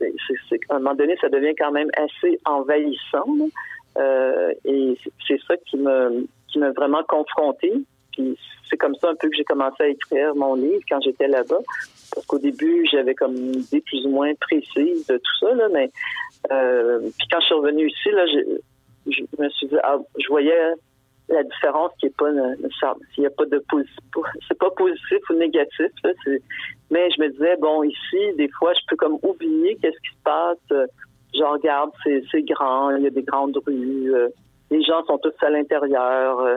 [0.00, 3.26] à un moment donné, ça devient quand même assez envahissant.
[3.96, 7.72] Euh, et c'est ça qui me qui m'a vraiment confrontée.
[8.12, 8.36] Puis
[8.70, 11.58] c'est comme ça un peu que j'ai commencé à écrire mon livre quand j'étais là-bas.
[12.14, 15.68] Parce qu'au début, j'avais comme une idée plus ou moins précise de tout ça, là,
[15.72, 15.90] mais
[16.52, 20.28] euh, puis quand je suis revenue ici, là, je, je me suis dit, ah, je
[20.28, 20.72] voyais
[21.28, 22.30] la différence qui est pas
[23.14, 23.96] s'il n'y a pas de positif
[24.46, 26.10] c'est pas positif ou négatif là,
[26.90, 30.22] mais je me disais bon ici des fois je peux comme oublier qu'est-ce qui se
[30.22, 30.88] passe
[31.34, 34.28] je regarde c'est grand il y a des grandes rues euh,
[34.70, 36.56] les gens sont tous à l'intérieur euh,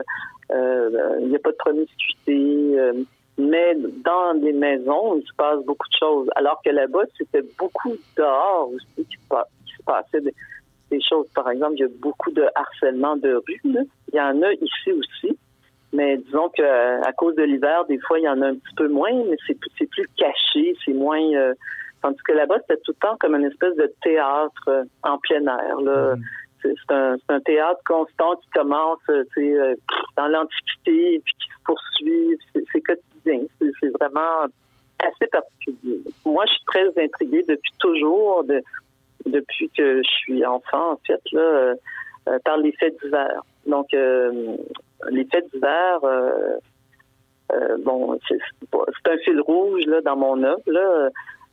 [0.50, 2.78] euh, il n'y a pas de promiscuité.
[2.78, 2.92] Euh,
[3.36, 6.28] mais dans les maisons, il se passe beaucoup de choses.
[6.34, 9.28] Alors que là-bas, c'était beaucoup dehors aussi qui, se
[10.90, 11.28] des, choses.
[11.34, 13.60] Par exemple, il y a beaucoup de harcèlement de rue.
[13.64, 15.38] Il y en a ici aussi.
[15.92, 18.74] Mais disons que à cause de l'hiver, des fois, il y en a un petit
[18.76, 21.22] peu moins, mais c'est plus caché, c'est moins.
[21.34, 21.54] Euh,
[22.02, 25.80] tandis que là-bas, c'était tout le temps comme une espèce de théâtre en plein air.
[25.80, 26.16] Là.
[26.16, 26.22] Mm
[26.62, 29.74] c'est un, un, théâtre constant qui commence euh,
[30.16, 32.38] dans l'Antiquité et puis qui se poursuit.
[32.72, 33.46] C'est quotidien.
[33.60, 34.46] C'est vraiment
[35.00, 36.00] assez particulier.
[36.24, 38.62] Moi, je suis très intriguée depuis toujours, de,
[39.26, 41.74] depuis que je suis enfant, en fait, là, euh,
[42.28, 43.42] euh, par les fêtes d'hiver.
[43.66, 46.00] Donc, les fêtes d'hiver,
[47.80, 50.62] bon, c'est un fil rouge là, dans mon œuvre.
[50.66, 51.10] Là.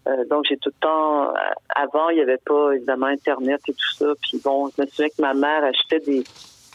[0.08, 1.30] Euh, donc, j'ai tout le temps...
[1.30, 1.34] Euh,
[1.70, 4.14] avant, il n'y avait pas, évidemment, Internet et tout ça.
[4.22, 6.24] Puis bon, je me souviens que ma mère achetait des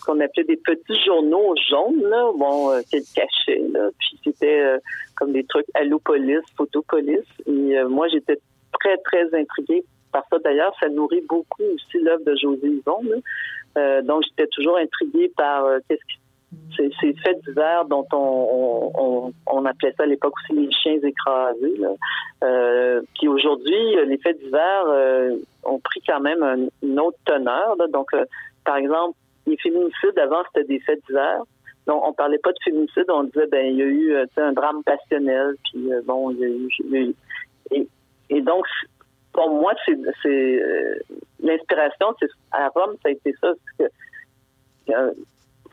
[0.04, 3.90] qu'on appelait des petits journaux jaunes, là, bon, euh, qu'elle cachait, là.
[3.98, 4.76] Puis c'était
[5.14, 7.26] comme des trucs Allopolis, Photopolis.
[7.46, 8.38] Et moi, j'étais
[8.80, 10.38] très, très intriguée par ça.
[10.38, 13.00] D'ailleurs, ça nourrit beaucoup aussi l'œuvre de José Yvon.
[13.04, 14.02] Là.
[14.02, 16.20] donc, j'étais toujours intriguée par qu'est-ce qui
[16.76, 21.76] c'est ces faits d'hiver dont on, appelait ça à l'époque aussi les chiens écrasés.
[21.78, 21.90] Là.
[22.42, 27.76] Euh, puis aujourd'hui, les faits d'hiver euh, ont pris quand même une autre teneur.
[27.92, 28.24] Donc, euh,
[28.64, 31.42] par exemple, les féminicides avant, c'était des faits d'hiver.
[31.86, 34.82] Donc, on parlait pas de féminicide, on disait ben il y a eu un drame
[34.84, 37.14] passionnel, puis bon, il y a eu,
[38.30, 38.64] et donc
[39.40, 39.96] pour moi, c'est
[41.40, 43.84] l'inspiration, c'est à Rome, ça a été ça, que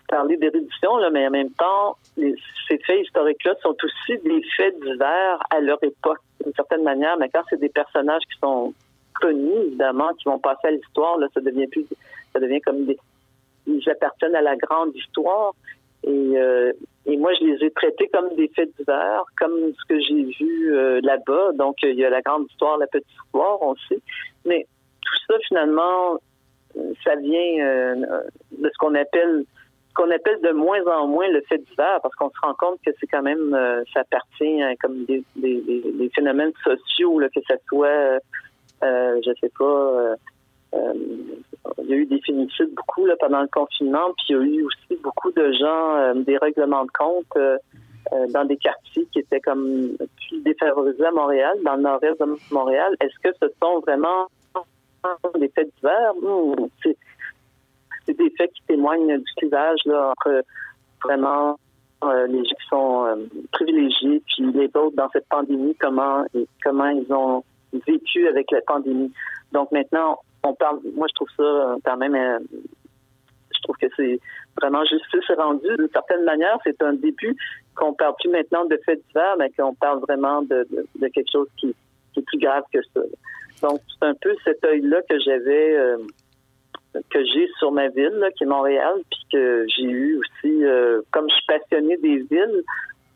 [0.08, 5.60] parler d'érudition, mais en même temps, ces faits historiques-là sont aussi des faits divers à
[5.60, 7.18] leur époque, d'une certaine manière.
[7.18, 8.74] Mais quand c'est des personnages qui sont
[9.20, 11.86] connus, évidemment, qui vont passer à l'histoire, là, ça devient plus,
[12.32, 12.98] ça devient comme des,
[13.66, 15.54] ils appartiennent à la grande histoire.
[16.04, 16.72] Et, euh,
[17.08, 20.76] et moi, je les ai traités comme des faits divers, comme ce que j'ai vu
[20.76, 21.54] euh, là-bas.
[21.54, 24.02] Donc, il y a la grande histoire, la petite histoire, on sait.
[24.46, 24.68] Mais
[25.02, 26.20] tout ça, finalement,
[27.04, 27.96] ça vient euh,
[28.52, 29.46] de ce qu'on appelle
[29.96, 32.92] qu'on appelle de moins en moins le fait divers parce qu'on se rend compte que
[33.00, 38.20] c'est quand même euh, ça appartient à comme des, des, phénomènes sociaux que ça soit
[38.84, 40.16] euh, je sais pas
[41.84, 44.44] il y a eu des féminicides beaucoup là, pendant le confinement puis il y a
[44.44, 47.38] eu aussi beaucoup de gens des règlements de compte
[48.30, 52.96] dans des quartiers qui étaient comme plus défavorisés à Montréal dans le nord-est de Montréal
[53.02, 54.28] est-ce que ce sont vraiment
[55.40, 56.14] des faits divers?
[56.22, 56.68] Hmm,
[58.06, 60.44] c'est des faits qui témoignent du clivage entre
[61.04, 61.58] vraiment
[62.04, 66.26] les gens qui sont privilégiés, puis les autres dans cette pandémie, comment
[66.64, 67.44] comment ils ont
[67.86, 69.12] vécu avec la pandémie.
[69.52, 70.80] Donc maintenant, on parle.
[70.96, 72.16] Moi, je trouve ça quand même.
[72.16, 74.20] je trouve que c'est
[74.62, 75.76] vraiment justice rendue.
[75.78, 77.36] D'une certaine manière, c'est un début
[77.76, 80.68] qu'on parle plus maintenant de faits divers, mais qu'on parle vraiment de,
[81.00, 81.76] de, quelque chose qui,
[82.14, 83.02] qui, est plus grave que ça.
[83.62, 85.98] Donc, c'est un peu cet œil-là que j'avais, euh,
[87.10, 91.30] que j'ai sur ma ville, qui est Montréal, puis que j'ai eu aussi, euh, comme
[91.30, 92.64] je suis passionnée des villes,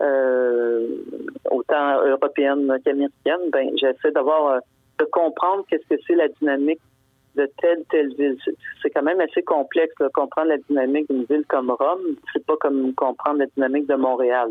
[0.01, 0.87] euh,
[1.49, 4.61] autant européennes qu'américaines, ben, j'essaie d'avoir,
[4.99, 6.81] de comprendre qu'est-ce que c'est la dynamique
[7.35, 8.37] de telle telle ville.
[8.81, 12.15] C'est quand même assez complexe de comprendre la dynamique d'une ville comme Rome.
[12.33, 14.49] C'est pas comme comprendre la dynamique de Montréal.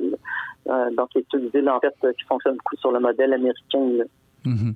[0.69, 4.05] Euh, donc, c'est une ville en fait qui fonctionne beaucoup sur le modèle américain.
[4.45, 4.75] Mhm.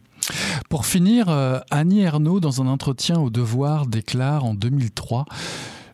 [0.69, 5.25] Pour finir, euh, Annie Ernaux, dans un entretien au Devoir, déclare en 2003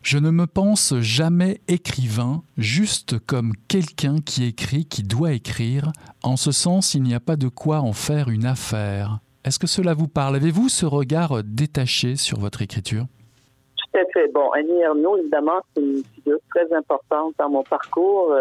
[0.03, 5.91] je ne me pense jamais écrivain, juste comme quelqu'un qui écrit, qui doit écrire.
[6.23, 9.19] En ce sens, il n'y a pas de quoi en faire une affaire.
[9.43, 10.35] Est-ce que cela vous parle?
[10.35, 13.05] Avez-vous ce regard détaché sur votre écriture?
[13.77, 14.31] Tout à fait.
[14.31, 18.35] Bon, Annie Ernaux, évidemment, c'est une figure très importante dans mon parcours.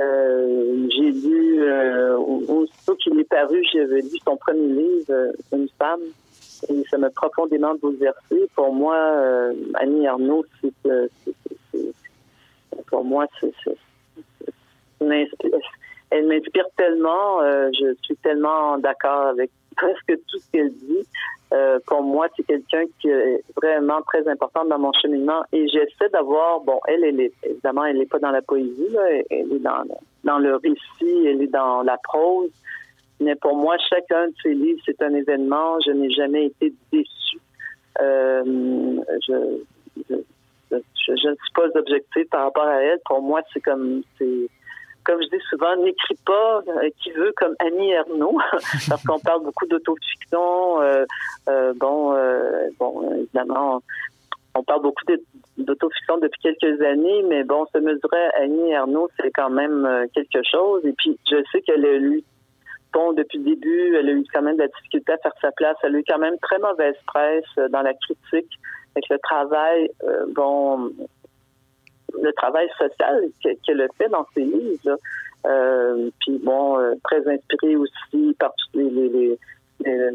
[0.00, 5.68] Euh, j'ai lu, euh, aussitôt qu'il est paru, j'avais lu son premier livre, euh, Une
[5.78, 6.00] femme,
[6.68, 8.48] et ça m'a profondément bouleversé.
[8.54, 10.72] Pour moi, euh, Annie Arnaud, c'est,
[12.88, 13.54] pour moi, c'est,
[16.18, 17.40] elle m'inspire tellement.
[17.72, 21.06] je suis tellement d'accord avec presque tout ce qu'elle dit.
[21.52, 25.44] Euh, pour moi, c'est quelqu'un qui est vraiment très important dans mon cheminement.
[25.52, 28.96] Et j'essaie d'avoir, bon, elle, évidemment, elle n'est pas dans la poésie,
[29.30, 29.84] elle est dans,
[30.24, 32.50] dans le récit, elle est dans la prose.
[33.20, 35.78] Mais pour moi, chacun de ses livres, c'est un événement.
[35.86, 37.38] Je n'ai jamais été déçue.
[38.00, 38.42] Euh,
[39.26, 39.32] je,
[40.72, 42.98] ne suis pas objective par rapport à elle.
[43.06, 44.48] Pour moi, c'est comme, c'est,
[45.06, 48.38] comme je dis souvent, n'écrit pas euh, qui veut comme Annie Ernaux,
[48.88, 50.82] parce qu'on parle beaucoup d'autofiction.
[50.82, 51.04] Euh,
[51.48, 53.82] euh, bon, euh, bon, évidemment,
[54.56, 55.04] on parle beaucoup
[55.58, 60.42] d'autofiction depuis quelques années, mais bon, se mesurer à Annie Ernaux, c'est quand même quelque
[60.50, 60.84] chose.
[60.84, 62.24] Et puis, je sais qu'elle a eu,
[62.92, 65.52] bon, depuis le début, elle a eu quand même de la difficulté à faire sa
[65.52, 65.76] place.
[65.84, 68.50] Elle a eu quand même très mauvaise presse dans la critique
[68.96, 69.90] avec le travail.
[70.34, 70.90] bon,
[72.22, 73.24] le travail social
[73.64, 74.98] qu'elle a fait dans ses livres.
[75.46, 79.38] Euh, puis bon, euh, très inspirée aussi par tous les, les,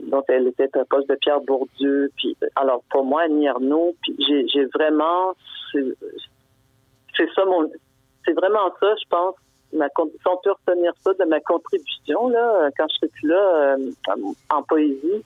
[0.08, 2.10] dont elle était un poste de Pierre Bourdieu.
[2.18, 5.34] Puis alors pour moi, Annie Arnaud, puis j'ai vraiment
[5.74, 7.70] c'est ça mon
[8.26, 9.36] c'est vraiment ça, je pense.
[9.74, 13.92] Ma, si on peut retenir ça de ma contribution là, quand je suis là euh,
[14.50, 15.24] en poésie,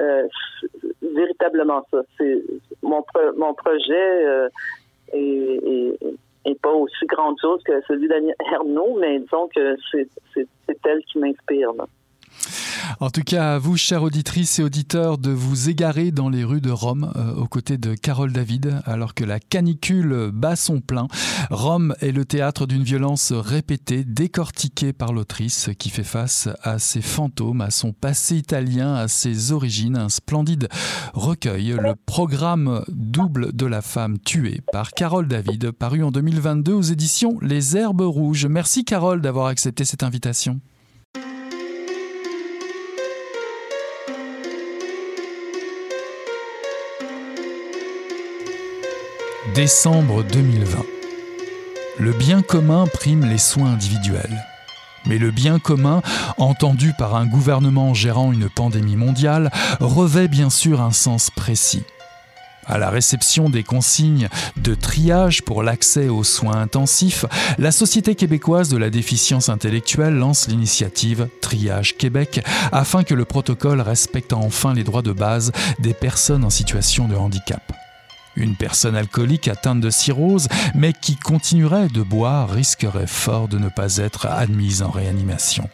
[0.00, 0.28] euh,
[1.02, 2.02] véritablement ça.
[2.16, 2.40] C'est
[2.82, 3.04] mon
[3.36, 4.48] mon projet
[5.12, 5.98] et,
[6.62, 11.72] pas aussi grandiose que celui d'Annie Hernaud, mais disons que c'est elle qui m'inspire.
[13.00, 16.60] En tout cas, à vous, chères auditrices et auditeurs, de vous égarer dans les rues
[16.60, 21.08] de Rome euh, aux côtés de Carole David, alors que la canicule bat son plein.
[21.50, 27.02] Rome est le théâtre d'une violence répétée, décortiquée par l'autrice, qui fait face à ses
[27.02, 29.96] fantômes, à son passé italien, à ses origines.
[29.96, 30.68] Un splendide
[31.14, 36.82] recueil, le programme double de la femme tuée par Carole David, paru en 2022 aux
[36.82, 38.46] éditions Les Herbes Rouges.
[38.46, 40.60] Merci Carole d'avoir accepté cette invitation.
[49.54, 50.84] Décembre 2020.
[52.00, 54.44] Le bien commun prime les soins individuels.
[55.06, 56.02] Mais le bien commun,
[56.38, 61.84] entendu par un gouvernement gérant une pandémie mondiale, revêt bien sûr un sens précis.
[62.66, 67.24] À la réception des consignes de triage pour l'accès aux soins intensifs,
[67.56, 73.80] la Société québécoise de la déficience intellectuelle lance l'initiative Triage Québec afin que le protocole
[73.80, 77.83] respecte enfin les droits de base des personnes en situation de handicap.
[78.36, 83.68] Une personne alcoolique atteinte de cirrhose, mais qui continuerait de boire, risquerait fort de ne
[83.68, 85.68] pas être admise en réanimation.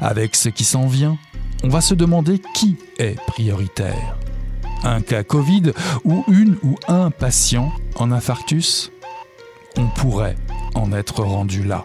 [0.00, 1.18] Avec ce qui s'en vient,
[1.62, 4.16] on va se demander qui est prioritaire.
[4.82, 5.72] Un cas Covid
[6.04, 8.90] ou une ou un patient en infarctus?
[9.76, 10.36] On pourrait
[10.74, 11.84] en être rendu là.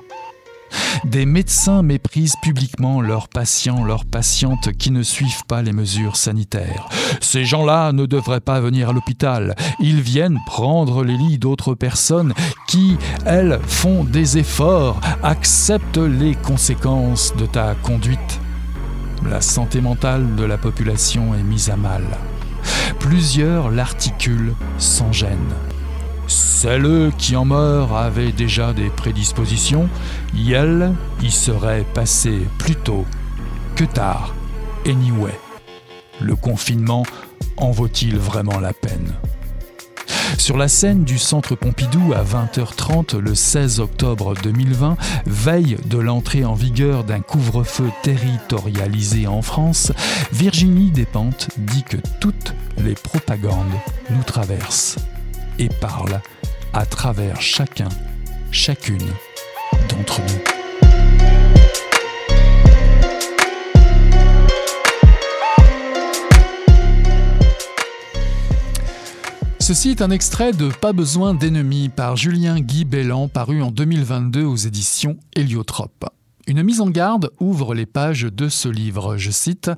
[1.04, 6.88] Des médecins méprisent publiquement leurs patients, leurs patientes qui ne suivent pas les mesures sanitaires.
[7.22, 9.56] Ces gens-là ne devraient pas venir à l'hôpital.
[9.80, 12.34] Ils viennent prendre les lits d'autres personnes
[12.68, 18.39] qui, elles, font des efforts, acceptent les conséquences de ta conduite.
[19.30, 22.04] La santé mentale de la population est mise à mal.
[23.00, 25.54] Plusieurs l'articulent sans gêne.
[26.28, 29.88] Celles qui en meurent avaient déjà des prédispositions,
[30.34, 33.05] Yel y serait passé plus tôt
[33.76, 34.34] que tard.
[34.86, 35.38] Anyway,
[36.19, 37.03] le confinement
[37.57, 39.13] en vaut-il vraiment la peine?
[40.38, 46.43] Sur la scène du Centre Pompidou à 20h30 le 16 octobre 2020, veille de l'entrée
[46.45, 49.91] en vigueur d'un couvre-feu territorialisé en France,
[50.32, 53.65] Virginie Despentes dit que toutes les propagandes
[54.09, 54.97] nous traversent
[55.60, 56.22] et parlent
[56.74, 57.89] à travers chacun,
[58.51, 59.06] chacune
[59.89, 60.56] d'entre nous.
[69.60, 74.43] Ceci est un extrait de Pas besoin d'ennemis par Julien Guy Bellan paru en 2022
[74.43, 76.06] aux éditions Héliotrope.
[76.48, 79.18] Une mise en garde ouvre les pages de ce livre.
[79.18, 79.72] Je cite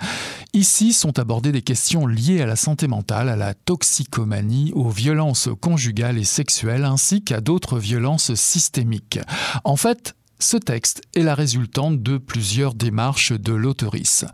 [0.54, 5.48] Ici sont abordées des questions liées à la santé mentale, à la toxicomanie, aux violences
[5.62, 9.20] conjugales et sexuelles, ainsi qu'à d'autres violences systémiques.
[9.64, 14.26] En fait, ce texte est la résultante de plusieurs démarches de l'autorice.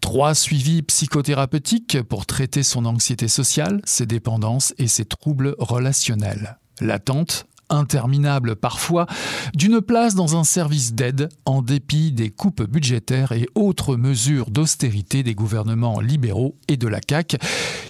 [0.00, 6.58] Trois suivis psychothérapeutiques pour traiter son anxiété sociale, ses dépendances et ses troubles relationnels.
[6.80, 9.06] L'attente, interminable parfois,
[9.54, 15.22] d'une place dans un service d'aide en dépit des coupes budgétaires et autres mesures d'austérité
[15.22, 17.38] des gouvernements libéraux et de la CAQ,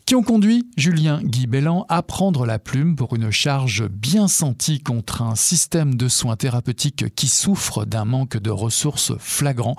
[0.06, 4.80] qui ont conduit Julien Guy Bellan à prendre la plume pour une charge bien sentie
[4.80, 9.76] contre un système de soins thérapeutiques qui souffre d'un manque de ressources flagrant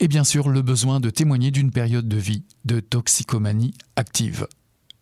[0.00, 4.46] et bien sûr le besoin de témoigner d'une période de vie de toxicomanie active.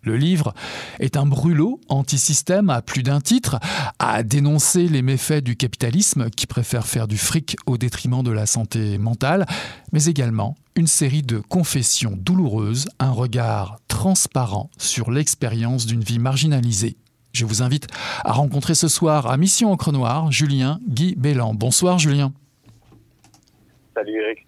[0.02, 0.54] Le livre
[0.98, 3.58] est un brûlot anti-système à plus d'un titre,
[3.98, 8.46] à dénoncer les méfaits du capitalisme qui préfère faire du fric au détriment de la
[8.46, 9.46] santé mentale,
[9.92, 16.96] mais également une série de confessions douloureuses, un regard transparent sur l'expérience d'une vie marginalisée.
[17.32, 17.86] Je vous invite
[18.24, 21.54] à rencontrer ce soir à Mission Encre Noire Julien Guy Bélan.
[21.54, 22.32] Bonsoir Julien.
[23.94, 24.46] Salut Eric.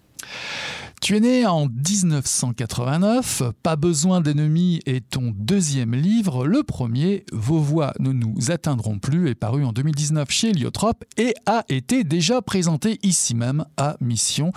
[1.02, 6.46] Tu es né en 1989, Pas besoin d'ennemis est ton deuxième livre.
[6.46, 11.34] Le premier, Vos voix ne nous atteindront plus, est paru en 2019 chez Heliotrope et
[11.44, 14.52] a été déjà présenté ici même à Mission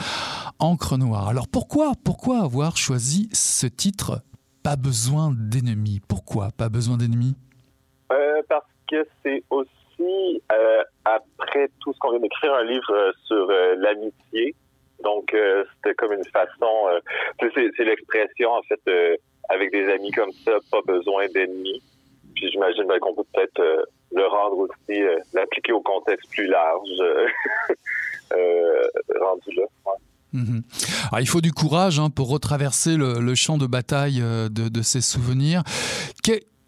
[0.60, 1.30] Encre Noire.
[1.30, 4.22] Alors pourquoi, pourquoi avoir choisi ce titre
[4.62, 6.00] Pas besoin d'ennemis?
[6.08, 7.34] Pourquoi pas besoin d'ennemis?
[8.12, 9.74] Euh, Parce que c'est aussi,
[10.52, 14.54] euh, après tout ce qu'on vient d'écrire, un livre sur euh, l'amitié
[15.06, 19.16] donc, euh, c'était comme une façon, euh, c'est l'expression, en fait, euh,
[19.50, 21.82] avec des amis comme ça, pas besoin d'ennemis.
[22.34, 25.00] Puis j'imagine ben, qu'on peut peut-être le rendre aussi,
[25.34, 26.90] l'appliquer au contexte plus large,
[29.22, 29.64] rendu là.
[30.34, 30.64] Mhm.
[31.22, 35.64] il faut du courage hein, pour retraverser le, champ de bataille de, ces souvenirs.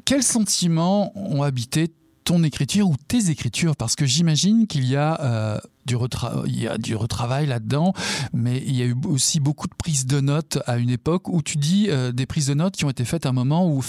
[0.06, 1.88] quels sentiments ont habité
[2.24, 3.76] ton écriture ou tes écritures?
[3.76, 5.96] Parce que j'imagine qu'il y a du,
[6.46, 7.94] il y a du retravail là-dedans,
[8.34, 11.42] mais il y a eu aussi beaucoup de prises de notes à une époque où
[11.42, 13.80] tu dis euh, des prises de notes qui ont été faites à un moment où,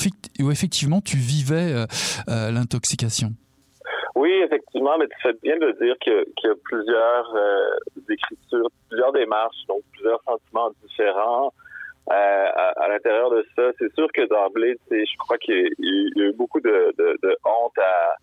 [0.50, 1.86] effectivement tu vivais euh,
[2.28, 3.30] euh, l'intoxication.
[4.14, 7.26] Oui, effectivement, mais tu fais bien de dire qu'il y a plusieurs
[8.10, 11.52] écritures, plusieurs démarches, donc plusieurs sentiments différents.
[12.08, 16.60] à, l'intérieur de ça, c'est sûr que d'emblée, je crois qu'il y, a eu beaucoup
[16.60, 16.92] de
[17.44, 18.16] honte à,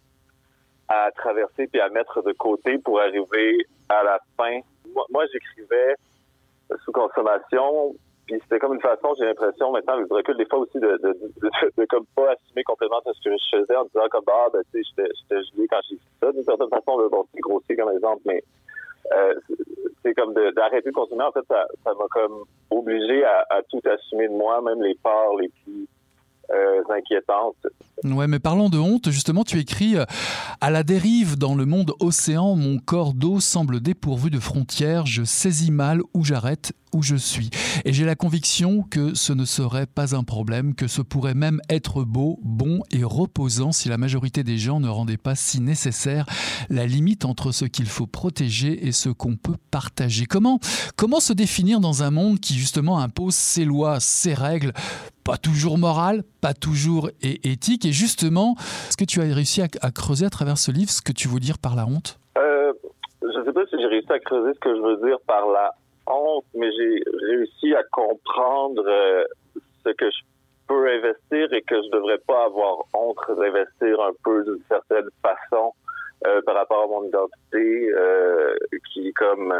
[0.87, 4.59] à traverser puis à mettre de côté pour arriver à la fin.
[5.09, 5.95] Moi, j'écrivais
[6.83, 10.59] sous consommation, puis c'était comme une façon, j'ai l'impression maintenant, avec le recul, des fois
[10.59, 14.47] aussi de, de, comme pas assumer complètement ce que je faisais en disant comme ah
[14.51, 17.41] ben tu sais, j'étais gelé quand j'ai fait ça, d'une certaine façon, de bon, c'est
[17.41, 18.43] grossier comme exemple, mais
[19.13, 19.35] euh,
[20.01, 21.23] c'est comme d'arrêter de, consommer.
[21.23, 25.35] En fait, ça m'a comme obligé à, à, tout assumer de moi, même les parts
[25.35, 25.87] les plus
[26.51, 27.67] euh, inquiétantes.
[28.03, 30.05] Ouais, mais parlons de honte, justement, tu écris euh,
[30.61, 35.23] À la dérive dans le monde océan, mon corps d'eau semble dépourvu de frontières, je
[35.23, 37.49] saisis mal où j'arrête, où je suis.
[37.83, 41.61] Et j'ai la conviction que ce ne serait pas un problème, que ce pourrait même
[41.69, 46.25] être beau, bon et reposant si la majorité des gens ne rendaient pas si nécessaire
[46.69, 50.25] la limite entre ce qu'il faut protéger et ce qu'on peut partager.
[50.25, 50.59] Comment,
[50.95, 54.73] comment se définir dans un monde qui justement impose ses lois, ses règles
[55.25, 57.83] pas toujours morales, pas toujours éthiques.
[57.83, 58.55] Et justement,
[58.87, 61.39] est-ce que tu as réussi à, creuser à travers ce livre ce que tu veux
[61.39, 62.19] dire par la honte?
[62.37, 62.71] Euh,
[63.21, 65.47] Je ne sais pas si j'ai réussi à creuser ce que je veux dire par
[65.47, 65.73] la
[66.07, 69.23] honte, mais j'ai réussi à comprendre euh,
[69.83, 70.21] ce que je
[70.67, 75.73] peux investir et que je devrais pas avoir honte d'investir un peu d'une certaine façon
[76.27, 77.91] euh, par rapport à mon identité,
[78.93, 79.53] qui comme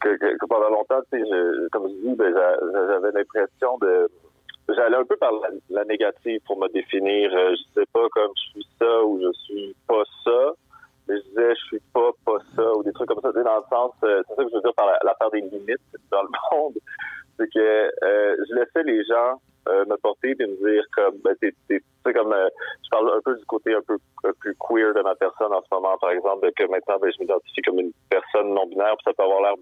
[0.00, 1.22] que, pendant longtemps, sais,
[1.72, 4.08] comme je dis, ben, j'avais l'impression de
[4.74, 5.32] j'allais un peu par
[5.70, 7.30] la, négative pour me définir.
[7.32, 10.52] Euh, je sais pas comme je suis ça ou je suis pas ça.
[11.08, 13.30] Mais je disais je suis pas pas ça ou des trucs comme ça.
[13.30, 16.22] dans le sens, euh, c'est ça que je veux dire par l'affaire des limites dans
[16.22, 16.74] le monde.
[17.38, 21.52] C'est que euh, je laissais les gens me porter et me dire comme ben t'es,
[21.68, 23.98] t'es, comme je parle un peu du côté un peu
[24.38, 27.62] plus queer de ma personne en ce moment par exemple que maintenant ben, je m'identifie
[27.62, 29.54] comme une personne non binaire puis ça peut avoir l'air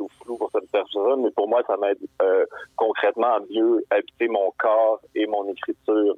[0.00, 2.44] ou flou pour cette personne, mais pour moi, ça m'aide euh,
[2.76, 6.14] concrètement à mieux habiter mon corps et mon écriture.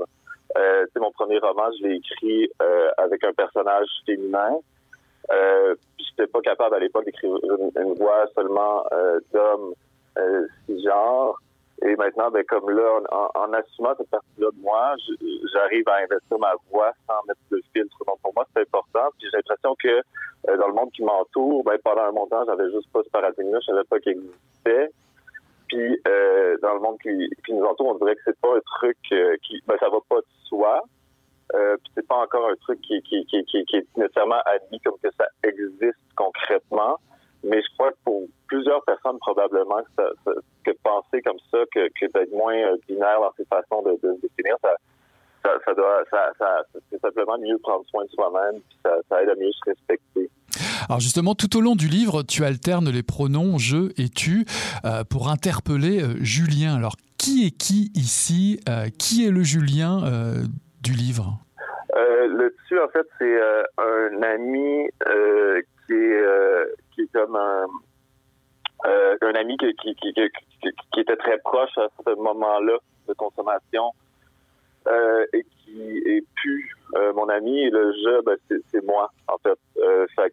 [0.56, 4.58] Euh, mon premier roman, je l'ai écrit euh, avec un personnage féminin.
[5.32, 7.36] Euh, j'étais pas capable à l'époque d'écrire
[7.76, 9.74] une, voix seulement euh, d'homme
[10.18, 10.46] euh,
[10.84, 11.38] genre.
[11.82, 13.00] Et maintenant, ben, comme là,
[13.34, 14.94] en, assumant cette partie-là de moi,
[15.52, 17.96] j'arrive à investir ma voix sans mettre de filtre.
[18.06, 19.08] Donc, pour moi, c'est important.
[19.18, 19.88] Puis j'ai l'impression que
[20.48, 23.58] euh, dans le monde qui m'entoure, ben, pendant un moment, j'avais juste pas ce paradigme-là.
[23.60, 24.90] Je savais pas qu'il existait.
[25.68, 27.10] Puis euh, dans le monde qui,
[27.44, 29.98] qui, nous entoure, on dirait que c'est pas un truc euh, qui, ben, ça va
[30.08, 30.82] pas de soi.
[31.54, 34.98] Euh, puis c'est pas encore un truc qui, qui, qui, qui, est nécessairement admis comme
[35.02, 36.98] que ça existe concrètement.
[37.44, 40.32] Mais je crois que pour plusieurs personnes, probablement, que, ça,
[40.64, 44.14] que penser comme ça, que, que d'être moins euh, binaire dans ses façons de, de
[44.16, 44.74] se définir, ça,
[45.44, 49.22] ça, ça doit, ça, ça c'est simplement mieux prendre soin de soi-même, puis ça, ça
[49.22, 50.30] aide à mieux se respecter.
[50.88, 54.44] Alors justement, tout au long du livre, tu alternes les pronoms je et tu
[54.84, 56.76] euh, pour interpeller euh, Julien.
[56.76, 60.02] Alors qui est qui ici euh, Qui est le Julien
[60.82, 61.40] du livre?
[61.94, 63.40] Le tu, en fait, c'est
[63.78, 64.88] un ami
[65.86, 66.24] qui est
[66.92, 67.66] qui est comme un
[68.86, 72.78] un ami qui, était très proche à ce moment-là
[73.08, 73.90] de consommation
[74.86, 78.36] euh, et qui est plus euh, mon ami et le jeu, ben,
[78.70, 79.58] c'est moi en fait.
[79.78, 80.32] Euh, fait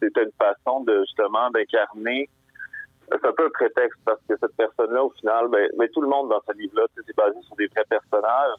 [0.00, 2.28] c'était une façon de justement d'incarner.
[3.10, 6.08] C'est un peu un prétexte parce que cette personne-là, au final, ben, ben tout le
[6.08, 8.58] monde dans ce livre-là, c'est basé sur des vrais personnages,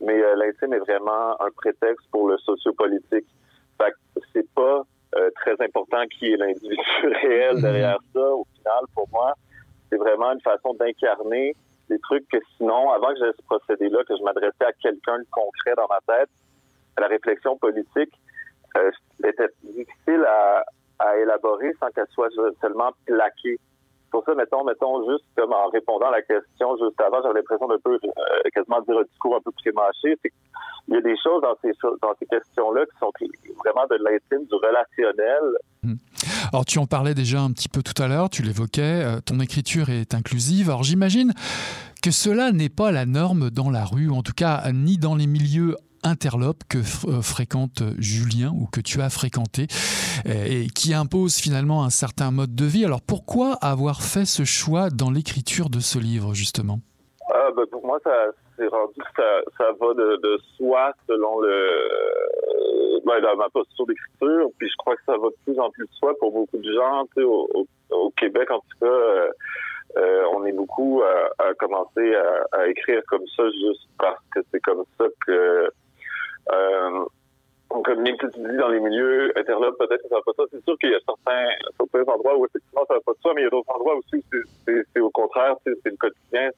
[0.00, 3.26] mais euh, l'intime est vraiment un prétexte pour le sociopolitique.
[3.78, 4.82] Fait que c'est pas euh,
[5.36, 6.76] très important qui est l'individu
[7.22, 7.62] réel mhm.
[7.62, 8.20] derrière ça.
[8.20, 9.34] Au final, pour moi,
[9.88, 11.54] c'est vraiment une façon d'incarner
[11.88, 15.26] des trucs que sinon, avant que j'aie ce procédé-là, que je m'adressais à quelqu'un de
[15.30, 16.30] concret dans ma tête,
[16.98, 18.12] la réflexion politique
[18.76, 18.90] euh,
[19.24, 20.64] était difficile à,
[21.00, 22.28] à élaborer sans qu'elle soit
[22.60, 23.58] seulement plaquée.
[24.10, 27.68] Pour ça, mettons, mettons, juste comme en répondant à la question juste avant, j'avais l'impression
[27.68, 30.18] d'un peu euh, quasiment dire un discours un peu prémâché.
[30.22, 30.32] C'est
[30.88, 31.70] il y a des choses dans ces,
[32.02, 33.12] dans ces questions-là qui sont
[33.64, 35.56] vraiment de l'intime, du relationnel.
[35.84, 35.94] Hmm.
[36.52, 39.38] Alors tu en parlais déjà un petit peu tout à l'heure, tu l'évoquais, euh, ton
[39.38, 40.68] écriture est inclusive.
[40.68, 41.32] Alors j'imagine
[42.02, 45.28] que cela n'est pas la norme dans la rue, en tout cas ni dans les
[45.28, 49.66] milieux interlopes que euh, fréquente Julien ou que tu as fréquenté
[50.26, 52.84] euh, et qui impose finalement un certain mode de vie.
[52.84, 56.78] Alors pourquoi avoir fait ce choix dans l'écriture de ce livre justement?
[57.32, 58.10] Ah, ben, Pour moi, ça,
[58.68, 64.48] rendu ça, ça va de, soi selon le euh, ben, ma posture d'écriture.
[64.58, 66.72] Puis je crois que ça va de plus en plus de soi pour beaucoup de
[66.72, 67.04] gens.
[67.90, 69.30] Au, Québec, en tout cas, euh,
[69.96, 71.02] euh, on est beaucoup
[71.38, 72.14] à, commencer
[72.52, 75.70] à, écrire comme ça juste parce que c'est comme ça que
[76.52, 77.04] euh,
[77.70, 80.42] on communique, tu dis, dans les milieux interlopes, peut-être que ça va pas ça.
[80.50, 81.48] C'est sûr qu'il y a certains,
[81.78, 83.96] certains endroits où effectivement ça va pas de ça, mais il y a d'autres endroits
[83.96, 86.50] aussi où c'est au contraire, c'est le quotidien,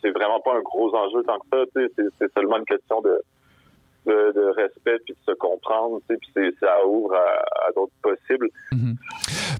[0.00, 1.88] c'est vraiment pas un gros enjeu tant que ça.
[2.18, 3.20] C'est seulement une question de,
[4.06, 6.00] de, respect puis de se comprendre.
[6.08, 8.48] Puis ça ouvre à, d'autres possibles.
[8.72, 8.96] -hmm.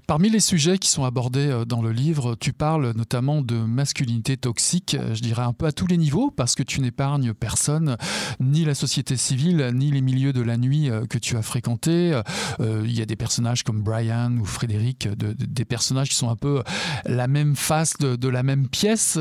[0.05, 4.35] Parmi les sujets qui sont abordés euh, dans le livre, tu parles notamment de masculinité
[4.35, 7.95] toxique, euh, je dirais un peu à tous les niveaux, parce que tu n'épargnes personne,
[8.39, 12.21] ni la société civile, ni les milieux de la nuit euh, que tu as fréquentés.
[12.59, 16.29] Il y a des personnages comme Brian ou Frédéric, de, de, des personnages qui sont
[16.29, 16.63] un peu
[17.05, 19.17] la même face de, la même pièce.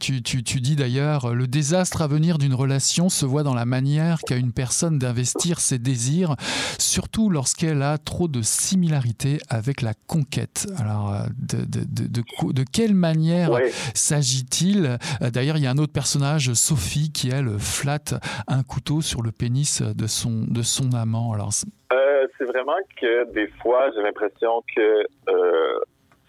[0.00, 0.20] Tu
[0.60, 4.52] dis d'ailleurs, le désastre à venir d'une relation se voit dans la manière qu'a une
[4.52, 6.36] personne d'investir ses désirs,
[6.78, 10.66] surtout lorsqu'elle a trop de similarité avec la conquête.
[10.78, 13.50] Alors, euh, de, de, de, de, de quelle manière
[13.94, 14.98] s'agit-il?
[15.22, 18.14] Euh, D'ailleurs, il y a un autre personnage, Sophie, qui, elle, flatte
[18.48, 21.32] un couteau sur le pénis de son, de son amant.
[21.32, 21.50] Alors,
[21.92, 25.78] euh, c'est vraiment que des fois, j'ai l'impression que euh,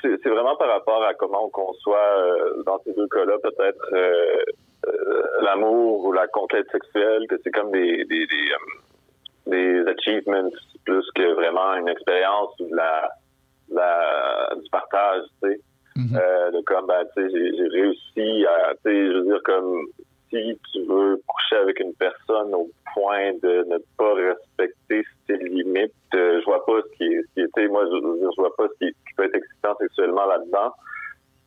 [0.02, 4.44] c'est vraiment par rapport à comment on conçoit euh, dans ces deux cas-là, peut-être euh,
[5.42, 8.46] l'amour ou la conquête sexuelle, que c'est comme des, des, des,
[9.48, 10.50] des achievements
[10.86, 13.10] plus que vraiment une expérience ou la
[13.70, 15.60] la, du partage, tu sais.
[15.96, 16.18] Mm -hmm.
[16.22, 19.72] euh, de comme, ben, tu sais, j'ai réussi à, tu sais, je veux dire, comme,
[20.30, 26.14] si tu veux coucher avec une personne au point de ne pas respecter ses limites,
[26.16, 28.68] euh, je vois pas ce qui est, ce qui moi, je, je, je vois pas
[28.72, 30.72] ce qui, qui peut être excitant sexuellement là-dedans.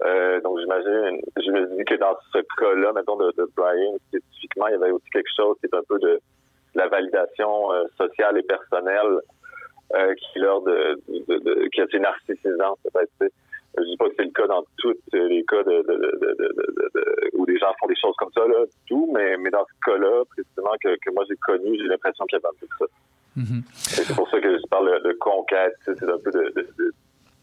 [0.05, 4.69] Euh, donc j'imagine, je me dis que dans ce cas-là, mettons de, de, Brian spécifiquement,
[4.69, 6.21] il y avait aussi quelque chose qui est un peu de,
[6.75, 9.21] la validation euh, sociale et personnelle
[9.95, 13.33] euh, qui leur de, de, de, qui est assez narcissisant peut-être.
[13.77, 17.73] Je dis pas que c'est le cas dans tous les cas de, où les gens
[17.79, 21.11] font des choses comme ça, là, tout, mais, mais dans ce cas-là, précisément que, que
[21.13, 22.87] moi j'ai connu, j'ai l'impression qu'il y a un peu de ça.
[23.39, 23.63] Mm-hmm.
[23.73, 26.53] C'est pour ça que je parle de conquête, c'est un peu de,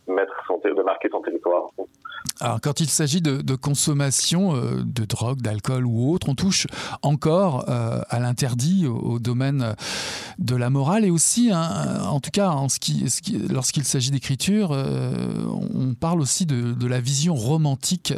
[0.07, 1.69] mettre son, de marquer son territoire.
[2.39, 6.67] Alors, quand il s'agit de, consommation euh, de drogue, d'alcool ou autre, on touche
[7.01, 9.75] encore euh, à l'interdit au, domaine
[10.37, 13.83] de la morale et aussi, hein, en tout cas, en ce qui, ce qui lorsqu'il
[13.83, 15.11] s'agit d'écriture, euh,
[15.73, 18.13] on parle aussi de, de, la vision romantique,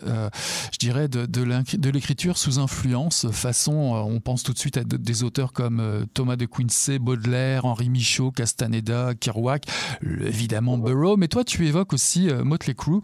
[0.72, 5.24] je dirais, de, de l'écriture sous influence, façon, on pense tout de suite à des
[5.24, 9.66] auteurs comme Thomas de Quincey, Baudelaire, Henri Michaud, Castaneda, Kerouac,
[10.04, 13.02] évidemment Burroughs, mais toi, tu évoques aussi Motley Crue,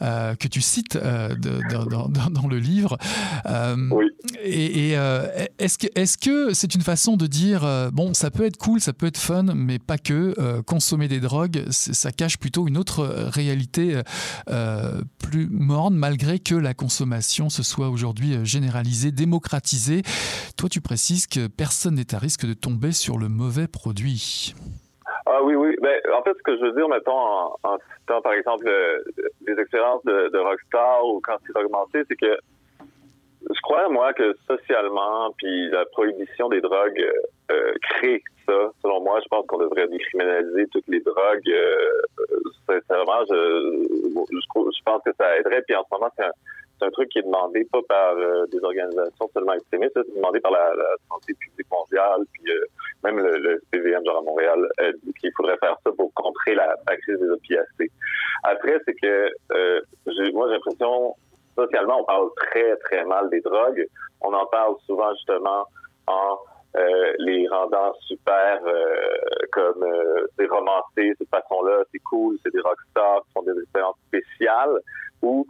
[0.00, 1.34] que tu cites euh,
[2.30, 2.98] dans, le livre.
[3.46, 4.06] Euh, oui.
[4.42, 5.26] Et, euh,
[5.58, 8.92] est-ce que est-ce que c'est une façon de dire bon, ça peut être cool, ça
[8.92, 14.00] peut être fun, mais pas que consommer des drogues, ça cache plutôt une autre réalité
[15.18, 20.02] plus morne, malgré que la consommation se soit aujourd'hui généralisée, démocratisée.
[20.56, 24.54] Toi, tu précises que personne n'est à risque de tomber sur le mauvais produit.
[25.42, 25.74] Ah oui, oui.
[25.82, 28.64] Ben, en fait, ce que je veux dire, mettons, en, en citant, par exemple,
[29.40, 32.38] des expériences de, rockstar ou quand c'est augmenté, c'est que
[33.50, 37.04] je crois, moi, que socialement, puis la prohibition des drogues
[37.50, 38.70] euh, crée ça.
[38.82, 41.48] Selon moi, je pense qu'on devrait décriminaliser toutes les drogues.
[41.48, 41.90] Euh,
[42.68, 45.62] sincèrement, je, je, pense que ça aiderait.
[45.62, 46.30] Puis en ce moment, c'est un,
[46.80, 50.52] un truc qui est demandé pas par euh, des organisations seulement extrémistes, c'est demandé par
[50.52, 50.72] la,
[51.08, 52.64] santé publique mondiale, puis euh,
[53.04, 57.18] même le, CVM genre à Montréal euh, qu'il faudrait faire ça pour contrer la, crise
[57.18, 57.90] des opiacés.
[58.42, 59.30] Après, c'est que
[60.32, 61.14] moi j'ai l'impression
[61.56, 63.86] socialement on parle très très mal des drogues.
[64.20, 65.66] On en parle souvent justement
[66.06, 66.38] en
[67.18, 68.60] les rendant super
[69.52, 69.84] comme
[70.38, 74.78] des romancés cette façon-là, c'est cool, c'est des rockstars qui font des expériences spéciales
[75.20, 75.46] ou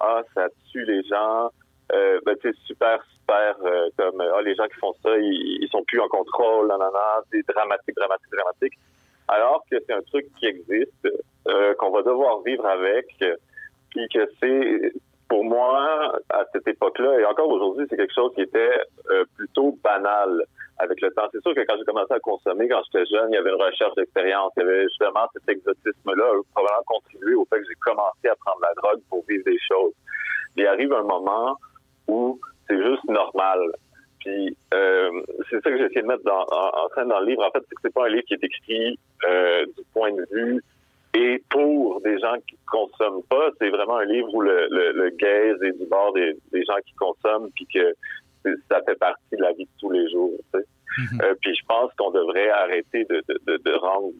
[0.00, 1.50] ah ça tue les gens,
[1.92, 5.68] euh, ben c'est super super euh, comme ah les gens qui font ça ils, ils
[5.70, 8.74] sont plus en contrôle, nanana, c'est dramatique dramatique dramatique.
[9.28, 11.08] Alors que c'est un truc qui existe,
[11.46, 13.06] euh, qu'on va devoir vivre avec,
[13.90, 14.92] puis que c'est
[15.30, 18.74] pour moi à cette époque-là et encore aujourd'hui c'est quelque chose qui était
[19.10, 20.44] euh, plutôt banal
[20.78, 21.28] avec le temps.
[21.30, 23.62] C'est sûr que quand j'ai commencé à consommer, quand j'étais jeune, il y avait une
[23.62, 24.52] recherche d'expérience.
[24.56, 28.60] Il y avait justement cet exotisme-là probablement contribué au fait que j'ai commencé à prendre
[28.62, 29.92] la drogue pour vivre des choses.
[30.56, 31.56] Il arrive un moment
[32.08, 33.60] où c'est juste normal.
[34.20, 35.10] Puis euh,
[35.48, 37.44] c'est ça que j'ai essayé de mettre dans, en, scène dans le livre.
[37.46, 40.26] En fait, c'est que c'est pas un livre qui est écrit euh, du point de
[40.32, 40.62] vue
[41.14, 43.50] et pour des gens qui consomment pas.
[43.58, 46.76] C'est vraiment un livre où le, le, le gaze est du bord des, des gens
[46.86, 47.94] qui consomment, puis que
[48.70, 50.38] ça fait partie de la vie de tous les jours.
[50.52, 50.66] Tu sais.
[50.98, 51.20] Mhm.
[51.22, 54.12] euh, puis je pense qu'on devrait arrêter de, de, de, rendre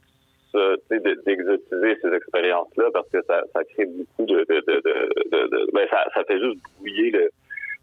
[0.53, 6.25] ça, d'exotiser ces expériences-là parce que ça, ça crée beaucoup de, de, ben ça, ça
[6.25, 7.31] fait juste brouiller le,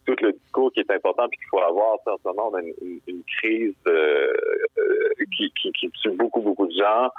[0.06, 1.94] tout le discours qui est important puis qu'il faut avoir.
[2.06, 4.34] En ce moment, on a une, une, crise euh,
[4.78, 7.10] euh, qui, qui, qui, tue beaucoup, beaucoup de gens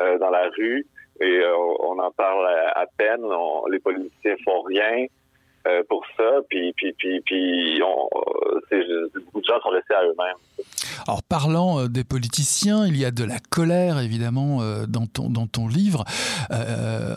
[0.00, 0.86] euh, dans la rue
[1.20, 1.42] et
[1.80, 3.24] on en parle à, peine.
[3.70, 5.06] les politiciens font rien.
[5.66, 8.08] Euh, pour ça, puis, puis, puis, puis on,
[9.24, 10.36] beaucoup de gens sont laissés à eux-mêmes.
[11.06, 15.28] Alors, parlant euh, des politiciens, il y a de la colère, évidemment, euh, dans ton,
[15.28, 16.04] dans ton livre,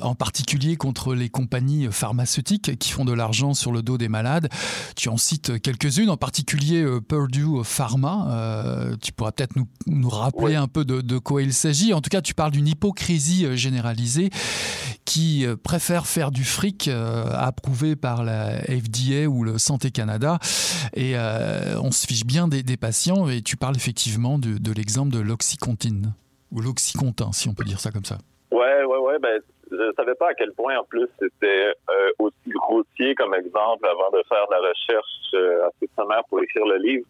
[0.01, 4.49] en particulier contre les compagnies pharmaceutiques qui font de l'argent sur le dos des malades.
[4.95, 8.95] Tu en cites quelques-unes, en particulier Purdue Pharma.
[9.01, 11.93] tu pourras peut-être nous, nous, rappeler un peu de, de quoi il s'agit.
[11.93, 14.29] En tout cas, tu parles d'une hypocrisie généralisée
[15.05, 20.37] qui préfère faire du fric approuvé par la FDA ou le Santé Canada.
[20.93, 23.27] Et euh, on se fiche bien des, patients.
[23.29, 26.13] Et tu parles effectivement de, l'exemple de l'oxycontine,
[26.51, 28.17] ou l'oxycontin, si on peut dire ça comme ça.
[28.51, 29.19] Ouais, ouais, ouais.
[29.19, 33.87] Ben, je savais pas à quel point, en plus, c'était euh, aussi grossier comme exemple
[33.87, 37.05] avant de faire de la recherche euh, assez sommaire pour écrire le livre.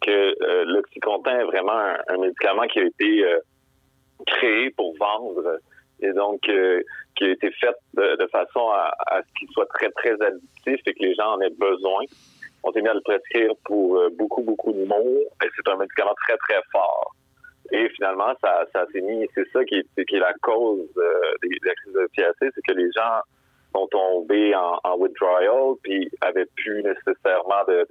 [0.00, 3.24] que l'oxycontin est vraiment un, médicament qui a été
[4.26, 5.60] créé pour vendre
[6.02, 6.82] et donc euh,
[7.16, 11.02] qui a été faite de, façon à, ce qu'il soit très, très addictif et que
[11.02, 12.04] les gens en aient besoin.
[12.62, 16.14] On s'est mis à le prescrire pour euh, beaucoup, beaucoup de mots c'est un médicament
[16.26, 17.14] très, très fort.
[17.72, 21.20] Et finalement, ça, ça s'est mis, c'est ça qui est, qui est la cause euh,
[21.42, 23.20] de la crise de PAC, c'est que les gens
[23.74, 27.86] sont tombés en, withdrawal puis avaient plus nécessairement de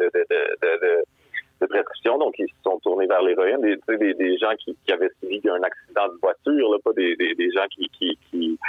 [1.62, 3.62] de prescription, donc ils se sont tournés vers l'héroïne.
[3.62, 7.16] Des, des, des gens qui, qui, avaient subi un accident de voiture, là, pas des,
[7.16, 8.60] des, des gens qui, qui, qui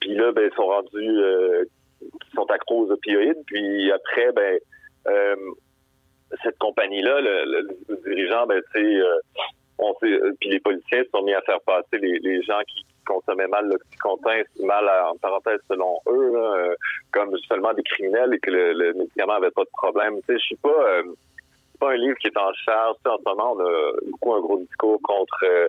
[0.00, 0.88] puis là, ben, ils sont rendus,
[2.02, 3.42] ils sont accros aux opioïdes.
[3.46, 4.58] Puis après, ben,
[6.42, 7.68] cette compagnie-là, le,
[8.04, 9.02] dirigeant, ben, tu
[9.78, 13.68] on sait, puis les policiers sont mis à faire passer les, gens qui consommaient mal
[13.68, 16.76] l'oxycontin, mal en parenthèse selon eux,
[17.12, 20.16] comme seulement des criminels et que le, médicament avait pas de problème.
[20.20, 21.02] Tu sais, je suis pas
[21.78, 22.96] pas un livre qui est en charge.
[23.06, 25.66] en ce moment, on a beaucoup un gros discours contre euh,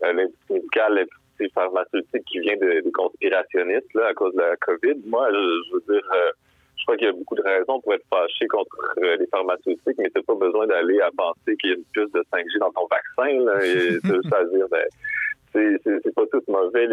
[0.00, 5.00] l'industrie médicale, l'industrie pharmaceutique qui vient des conspirationnistes là, à cause de la COVID.
[5.06, 6.30] Moi, je, veux dire, euh,
[6.76, 9.98] je crois qu'il y a beaucoup de raisons pour être fâché contre euh, les pharmaceutiques,
[9.98, 12.72] mais t'as pas besoin d'aller à penser qu'il y a une puce de 5G dans
[12.72, 13.44] ton vaccin.
[13.44, 13.96] Là, et
[14.32, 14.86] à dire, ben,
[15.54, 16.88] c'est pas tout mauvais.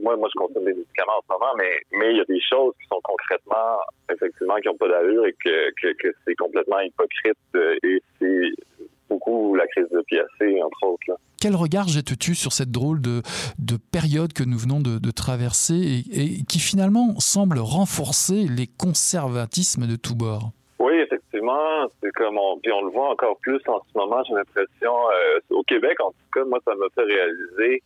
[0.00, 2.40] Moi, moi, je consomme des médicaments en ce moment, mais mais il y a des
[2.40, 3.78] choses qui sont concrètement,
[4.12, 7.36] effectivement, qui n'ont pas d'allure et que, que, c'est complètement hypocrite.
[7.82, 8.50] Et c'est
[9.08, 11.20] beaucoup la crise de PSC, entre autres.
[11.40, 13.20] Quel regard jettes-tu sur cette drôle de,
[13.58, 18.68] de, période que nous venons de, de traverser et, et, qui finalement semble renforcer les
[18.68, 20.52] conservatismes de tous bords?
[21.12, 24.22] Effectivement, c'est comme on, puis on le voit encore plus en ce moment.
[24.24, 27.82] J'ai l'impression euh, au Québec, en tout cas, moi, ça m'a fait réaliser.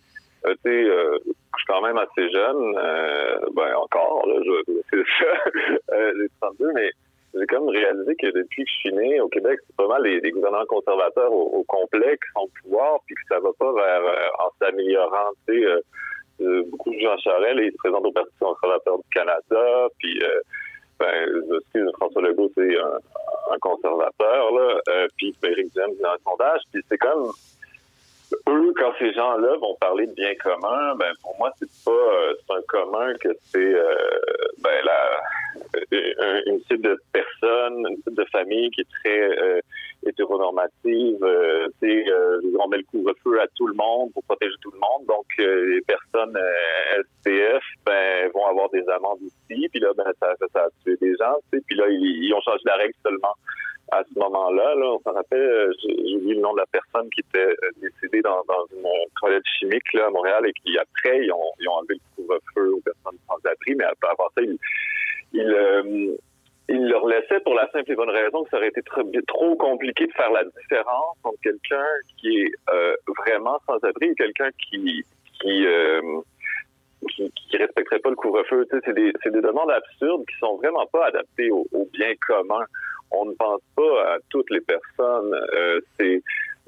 [0.47, 2.75] Euh, tu sais, euh, je suis quand même assez jeune,
[3.55, 4.35] ben encore, là,
[4.91, 6.91] c'est ça, les 32, mais
[7.35, 10.31] j'ai même réalisé que depuis que je suis né au Québec, c'est pas mal les,
[10.31, 14.03] gouvernements conservateurs au, complet qui sont au pouvoir, puis que ça va pas vers
[14.39, 15.31] en s'améliorant.
[15.49, 20.23] Tu sais, beaucoup de gens Charest, ils se présentent au Parti conservateur du Canada, puis
[20.99, 21.29] ben,
[21.75, 22.99] je François Legault, c'est un,
[23.53, 27.33] un, conservateur, là, euh, puis ben, Éric Duhem dans un sondage, puis c'est comme
[28.49, 32.35] eux, quand ces gens-là vont parler de bien commun, ben pour moi, c'est pas euh,
[32.39, 33.97] c'est un commun que c'est euh,
[34.63, 35.21] ben la
[36.47, 39.61] une type de personne, une type de famille qui est très euh,
[40.07, 41.19] hétéronormative.
[41.23, 45.07] Euh, euh, on met le couvre-feu à tout le monde pour protéger tout le monde.
[45.07, 46.37] Donc, les personnes
[46.99, 49.69] SPF ben, vont avoir des amendes ici.
[49.71, 51.37] Puis là, ben, ça, ça, a tué des gens.
[51.51, 53.35] Puis là, ils, ont changé la règle seulement
[53.93, 54.75] à ce moment-là.
[54.75, 58.43] Là, on s'en rappelle, j'ai oublié le nom de la personne qui était décédée dans,
[58.49, 58.87] dans une
[59.21, 62.81] toilette chimique là, à Montréal et qui, après, ils ont, ils enlevé le couvre-feu aux
[62.81, 63.75] personnes sans abri.
[63.77, 64.59] Mais avant ça, ils,
[65.33, 66.17] ils,
[66.69, 69.57] il leur laissait pour la simple et bonne raison que ça aurait été trop, trop
[69.57, 71.87] compliqué de faire la différence entre quelqu'un
[72.19, 75.05] qui est euh, vraiment sans abri et quelqu'un qui
[75.41, 76.01] qui, euh,
[77.11, 78.67] qui, qui respecterait pas le couvre-feu.
[78.71, 82.13] Tu sais, c'est des, c'est des demandes absurdes qui sont vraiment pas adaptées au, bien
[82.27, 82.65] commun.
[83.11, 85.35] On ne pense pas à toutes les personnes.
[85.55, 86.23] Euh, c'est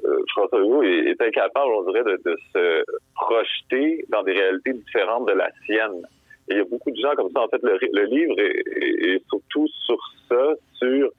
[0.04, 4.72] euh, François Legault est, est, incapable, on dirait, de, de se projeter dans des réalités
[4.72, 6.06] différentes de la sienne
[6.50, 7.42] il y a beaucoup de gens comme ça.
[7.42, 9.98] En fait, le, livre est, surtout sur
[10.28, 11.10] ça, sur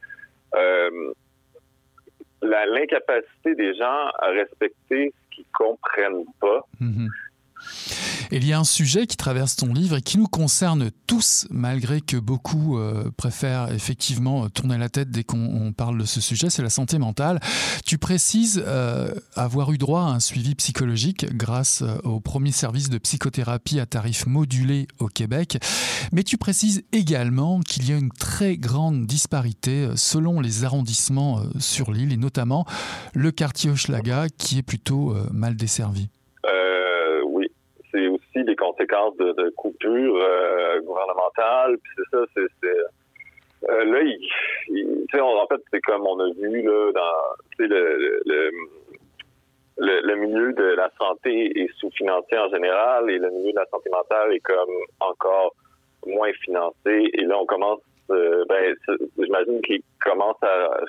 [0.56, 1.14] euh,
[2.42, 6.66] l'incapacité des gens à respecter ce qu'ils comprennent pas.
[8.32, 12.00] Il y a un sujet qui traverse ton livre et qui nous concerne tous, malgré
[12.00, 16.62] que beaucoup euh, préfèrent effectivement tourner la tête dès qu'on parle de ce sujet, c'est
[16.62, 17.40] la santé mentale.
[17.88, 22.90] Tu précises euh, avoir eu droit à un suivi psychologique grâce euh, au premier service
[22.90, 25.58] de psychothérapie à tarif modulé au Québec,
[26.12, 31.92] mais tu précises également qu'il y a une très grande disparité selon les arrondissements sur
[31.92, 32.66] l'île et notamment
[33.16, 36.10] le quartier Hochelaga qui est plutôt mal desservi
[38.44, 41.78] des conséquences de, coupures euh, gouvernementales.
[41.78, 42.68] Puis c'est ça, c'est
[43.68, 48.52] euh, là, il, en fait, c'est comme on a vu là dans le,
[49.78, 53.90] le, milieu de la santé est sous-financé en général et le milieu de la santé
[53.90, 54.70] mentale est comme
[55.02, 55.54] encore
[56.06, 57.10] moins financé.
[57.14, 57.82] Et là, on commence,
[58.12, 58.76] euh, ben,
[59.18, 60.80] j'imagine qu'il commence à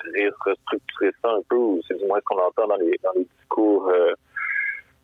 [0.45, 3.25] restructurer ça un peu, ou c'est du moins ce qu'on entend dans les dans les
[3.37, 3.91] discours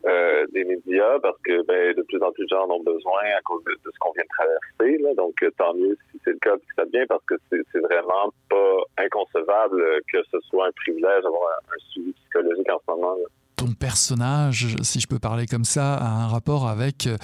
[0.08, 3.22] euh, des médias parce que ben, de plus en plus de gens en ont besoin
[3.38, 5.04] à cause de, ce qu'on vient de traverser.
[5.04, 5.14] Là.
[5.16, 8.32] Donc, euh, tant mieux si c'est le cas, puis ça vient parce que c'est vraiment
[8.50, 13.16] pas inconcevable que ce soit un privilège d'avoir un, suivi psychologique en ce moment.
[13.16, 13.28] Là
[13.58, 17.18] ton personnage, si je peux parler comme ça, a un rapport avec euh,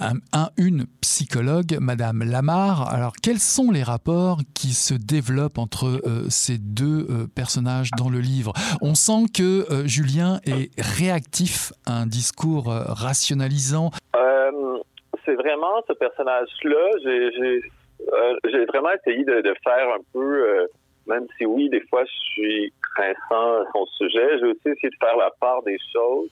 [0.00, 2.92] un, une psychologue, Madame Lamar.
[2.92, 8.10] Alors, quels sont les rapports qui se développent entre euh, ces deux euh, personnages dans
[8.10, 8.52] le livre?
[8.82, 13.90] On sent que Julien est réactif à un discours rationalisant.
[15.24, 16.84] C'est vraiment ce personnage-là.
[17.04, 20.66] J'ai vraiment essayé de, de, faire un peu
[21.10, 24.96] même si oui, des fois, je suis craintant à son sujet, j'ai aussi essayé de
[25.00, 26.30] faire la part des choses.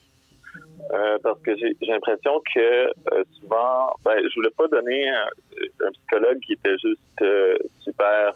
[0.91, 6.39] Euh, parce que j'ai l'impression que euh, souvent, ben, je voulais pas donner un, psychologue
[6.39, 8.33] qui était juste euh, super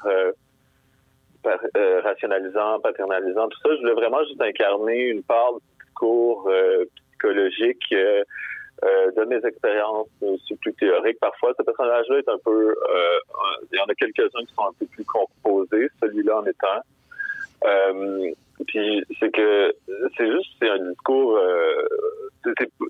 [2.03, 3.75] rationalisant, paternalisant, tout ça.
[3.75, 6.49] Je voulais vraiment juste incarner une part du discours
[7.09, 7.95] psychologique
[8.83, 11.19] euh, de mes expériences aussi plus théoriques.
[11.19, 12.69] Parfois, ce personnage-là est un peu...
[12.69, 13.19] Euh,
[13.71, 16.81] il y en a quelques-uns qui sont un peu plus composés, celui-là en étant.
[17.65, 18.31] Euh,
[18.67, 19.73] puis c'est que
[20.17, 21.87] c'est juste c'est un discours euh,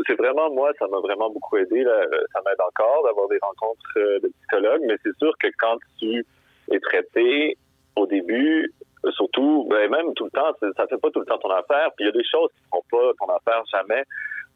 [0.07, 3.97] c'est vraiment moi ça m'a vraiment beaucoup aidé là, ça m'aide encore d'avoir des rencontres
[3.97, 6.25] euh, de psychologues mais c'est sûr que quand tu
[6.71, 7.57] es traité
[7.95, 8.73] au début
[9.11, 12.05] surtout ben même tout le temps ça fait pas tout le temps ton affaire puis
[12.05, 14.03] il y a des choses qui font pas ton affaire jamais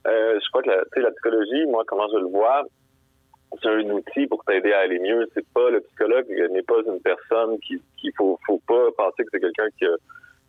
[0.06, 2.64] euh, je crois que la, la psychologie moi comment je le vois
[3.62, 7.02] c'est un outil pour t'aider à aller mieux c'est pas le psychologue n'est pas une
[7.02, 9.96] personne qui qu'il faut faut pas penser que c'est quelqu'un qui a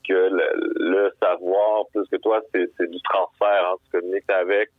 [0.08, 0.30] que
[0.78, 3.70] le, savoir, plus que toi, c'est du transfert.
[3.70, 3.74] Hein.
[3.84, 4.70] Tu communiques avec,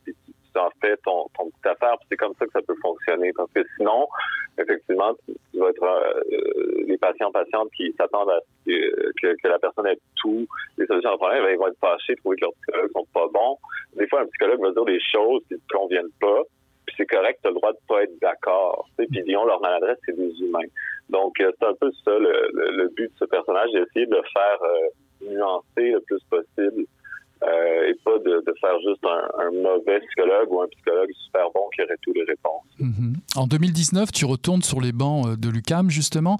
[0.56, 3.32] en fais ton, ton petite affaire, c'est comme ça que ça peut fonctionner.
[3.34, 4.08] Parce que sinon,
[4.58, 9.86] effectivement, tu, vas être euh, les patients patientes qui s'attendent à que, que, la personne
[9.86, 10.46] ait tout
[10.78, 13.56] les solutions au problème, ils vont être fâchés, trouver que leurs psychologues sont pas bons.
[13.96, 16.42] Des fois, un psychologue va dire des choses qui ne conviennent pas,
[16.86, 18.88] puis c'est correct, tu as le droit de pas être d'accord.
[18.96, 20.68] Puis disons, leur maladresse, c'est des humains.
[21.08, 24.62] Donc, euh, c'est un peu ça le, le, but de ce personnage, d'essayer de faire
[24.62, 26.84] euh, nuancer le plus possible
[27.42, 31.82] euh, et pas de, faire juste un, mauvais psychologue ou un psychologue super bon qui
[31.82, 32.64] aurait toutes les réponses.
[32.78, 33.14] Mhm.
[33.34, 36.36] En 2019, tu retournes sur les bancs euh, de l'UCAM justement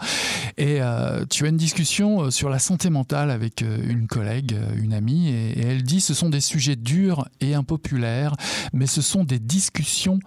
[0.58, 5.30] et euh, tu as une discussion sur la santé mentale avec une collègue, une amie,
[5.30, 8.34] et, elle dit ce sont des sujets durs et impopulaires,
[8.74, 10.18] mais ce sont des discussions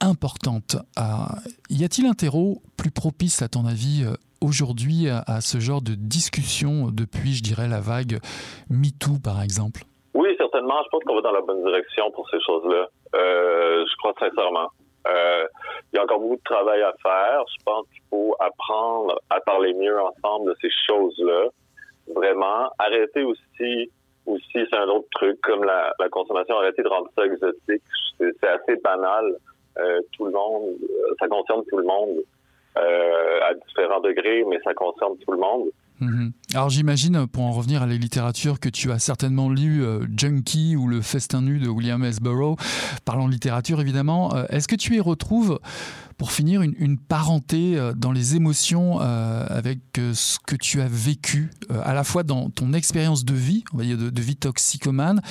[0.00, 0.76] importantes.
[1.70, 4.04] y a-t-il un terreau plus propice à ton avis
[4.40, 8.20] aujourd'hui à, ce genre de discussion depuis, je dirais, la vague
[8.68, 9.84] MeToo, par exemple?
[10.60, 12.88] Je pense qu'on va dans la bonne direction pour ces choses-là.
[13.14, 14.68] Euh, je crois sincèrement.
[15.08, 15.46] Euh,
[15.92, 17.44] il y a encore beaucoup de travail à faire.
[17.58, 21.48] Je pense qu'il faut apprendre à parler mieux ensemble de ces choses-là.
[22.14, 22.70] Vraiment.
[22.78, 23.90] Arrêter aussi,
[24.26, 27.82] aussi c'est un autre truc, comme la, la consommation, arrêter de rendre ça exotique.
[28.18, 29.36] C'est assez banal.
[29.78, 30.74] Euh, tout le monde,
[31.18, 32.18] ça concerne tout le monde.
[32.76, 35.70] Euh, à différents degrés, mais ça concerne tout le monde.
[35.98, 36.32] Mhm.
[36.54, 40.76] Alors j'imagine, pour en revenir à la littérature, que tu as certainement lu euh, Junkie
[40.76, 42.20] ou Le Festin nu de William S.
[42.20, 42.58] Burroughs,
[43.04, 44.36] parlant de littérature évidemment.
[44.36, 45.58] Euh, est-ce que tu y retrouves,
[46.16, 51.50] pour finir, une, parenté dans les émotions avec ce que tu as vécu,
[51.82, 55.22] à la fois dans ton expérience de vie, on va dire de, vie toxicomane,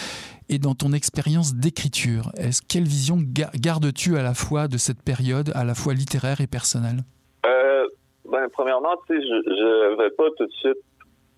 [0.50, 2.32] et dans ton expérience d'écriture?
[2.68, 7.04] Quelle vision gardes-tu à la fois de cette période, à la fois littéraire et personnelle?
[7.44, 10.78] Ben, premièrement, tu sais, je, je vais pas tout de suite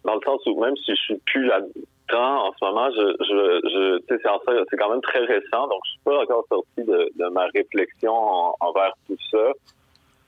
[0.04, 3.70] dans le sens où même si je suis plus là-dedans en ce moment, je, je,
[3.70, 7.10] je tu sais, c'est quand même très récent, donc je suis pas encore sorti de,
[7.16, 8.14] de ma réflexion
[8.60, 9.52] envers tout ça.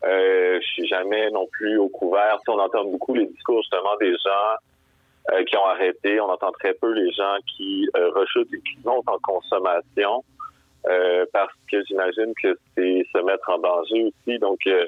[0.05, 2.37] Euh, je suis jamais non plus au couvert.
[2.43, 6.51] Si on entend beaucoup les discours justement des gens euh, qui ont arrêté, on entend
[6.51, 10.23] très peu les gens qui euh, rechutent et qui montent en consommation
[10.87, 14.39] euh, parce que j'imagine que c'est se mettre en danger aussi.
[14.39, 14.85] Donc euh,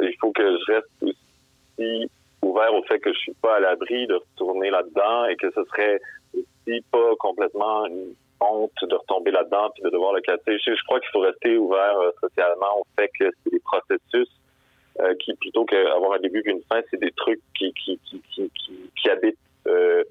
[0.00, 2.10] il faut que je reste aussi
[2.42, 5.64] ouvert au fait que je suis pas à l'abri de retourner là-dedans et que ce
[5.64, 6.00] serait
[6.34, 10.58] aussi pas complètement une honte de retomber là-dedans puis de devoir le casser.
[10.58, 14.28] Je, crois qu'il faut rester ouvert euh, socialement au fait que c'est des processus
[15.00, 18.50] euh, qui, plutôt qu'avoir un début qu'une fin, c'est des trucs qui, qui, qui,
[18.96, 20.04] qui, habitent euh,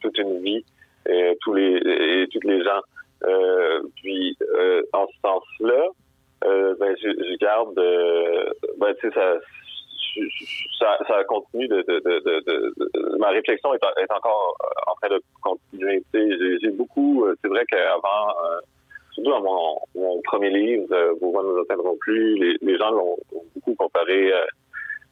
[0.00, 0.64] toute une vie
[1.08, 2.80] et tous les et toutes les gens.
[3.96, 4.36] puis
[4.92, 5.88] en ce sens-là,
[6.44, 9.38] euh, ben, je, je garde, euh, ben, ça,
[10.78, 15.22] ça, ça continue de, de, de, de, ma réflexion est, est, encore en train de
[15.42, 16.02] continuer.
[16.14, 18.34] J'ai beaucoup, euh, c'est vrai qu'avant,
[19.12, 20.86] surtout dans mon, mon, premier livre,
[21.20, 23.16] Vos voix ne nous atteindront plus, les, gens l'ont
[23.54, 24.32] beaucoup comparé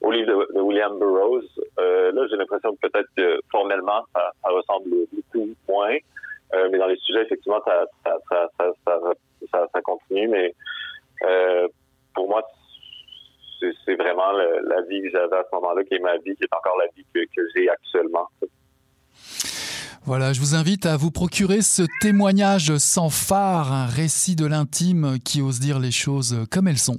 [0.01, 1.45] au livre de, William Burroughs.
[1.77, 5.97] là, j'ai l'impression que peut-être que formellement, ça, ça, ressemble beaucoup moins.
[6.71, 8.71] mais dans les sujets, effectivement, ça, ça, ça,
[9.53, 10.29] ça, ça continue.
[10.29, 10.55] Mais
[11.25, 11.69] euh,
[12.15, 12.43] pour moi,
[13.61, 16.55] c'est vraiment la vie que j'avais à ce moment-là, qui est ma vie, qui est
[16.57, 18.29] encore la vie que, j'ai actuellement.
[20.05, 25.19] Voilà, je vous invite à vous procurer ce témoignage sans phare, un récit de l'intime
[25.25, 26.99] qui ose dire les choses comme elles sont,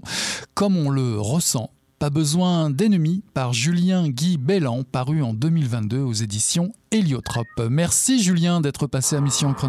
[0.54, 1.72] comme on le ressent.
[1.98, 7.48] Pas besoin d'ennemis par Julien Guy Bellan, paru en 2022 aux éditions Héliotrope.
[7.70, 9.68] Merci Julien d'être passé à Mission Encre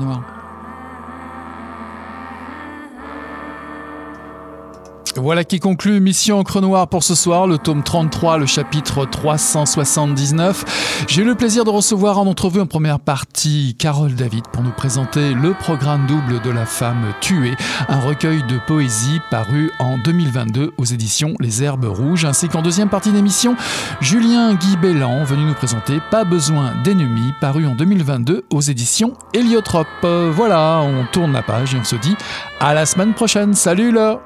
[5.22, 11.04] Voilà qui conclut Mission Encre Noire pour ce soir, le tome 33, le chapitre 379.
[11.08, 14.70] J'ai eu le plaisir de recevoir en entrevue en première partie Carole David pour nous
[14.70, 17.54] présenter le programme double de la femme tuée,
[17.88, 22.88] un recueil de poésie paru en 2022 aux éditions Les Herbes Rouges, ainsi qu'en deuxième
[22.88, 23.56] partie d'émission,
[24.00, 29.86] Julien Guy Bellan venu nous présenter Pas besoin d'ennemis, paru en 2022 aux éditions Héliotrope.
[30.02, 32.16] Voilà, on tourne la page et on se dit
[32.58, 33.52] à la semaine prochaine.
[33.52, 34.18] Salut là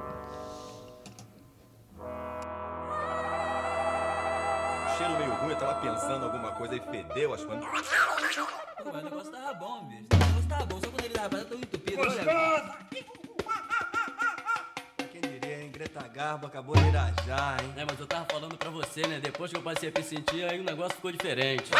[16.25, 17.75] garbo acabou de irajar, hein?
[17.77, 19.20] É, mas eu tava falando pra você, né?
[19.20, 21.70] Depois que eu passei a me sentir, aí o negócio ficou diferente.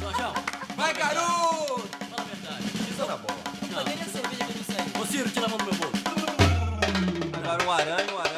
[0.00, 0.32] Jorjão!
[0.76, 1.86] Vai, garoto!
[2.08, 2.64] Fala a verdade.
[2.90, 3.38] Isso é na bola.
[3.70, 3.84] Não.
[3.84, 5.02] Cadê cerveja que eu não sei?
[5.02, 5.92] Ô, Ciro, tira a mão do meu bolso.
[7.36, 8.29] Agora um aranha, um aranha.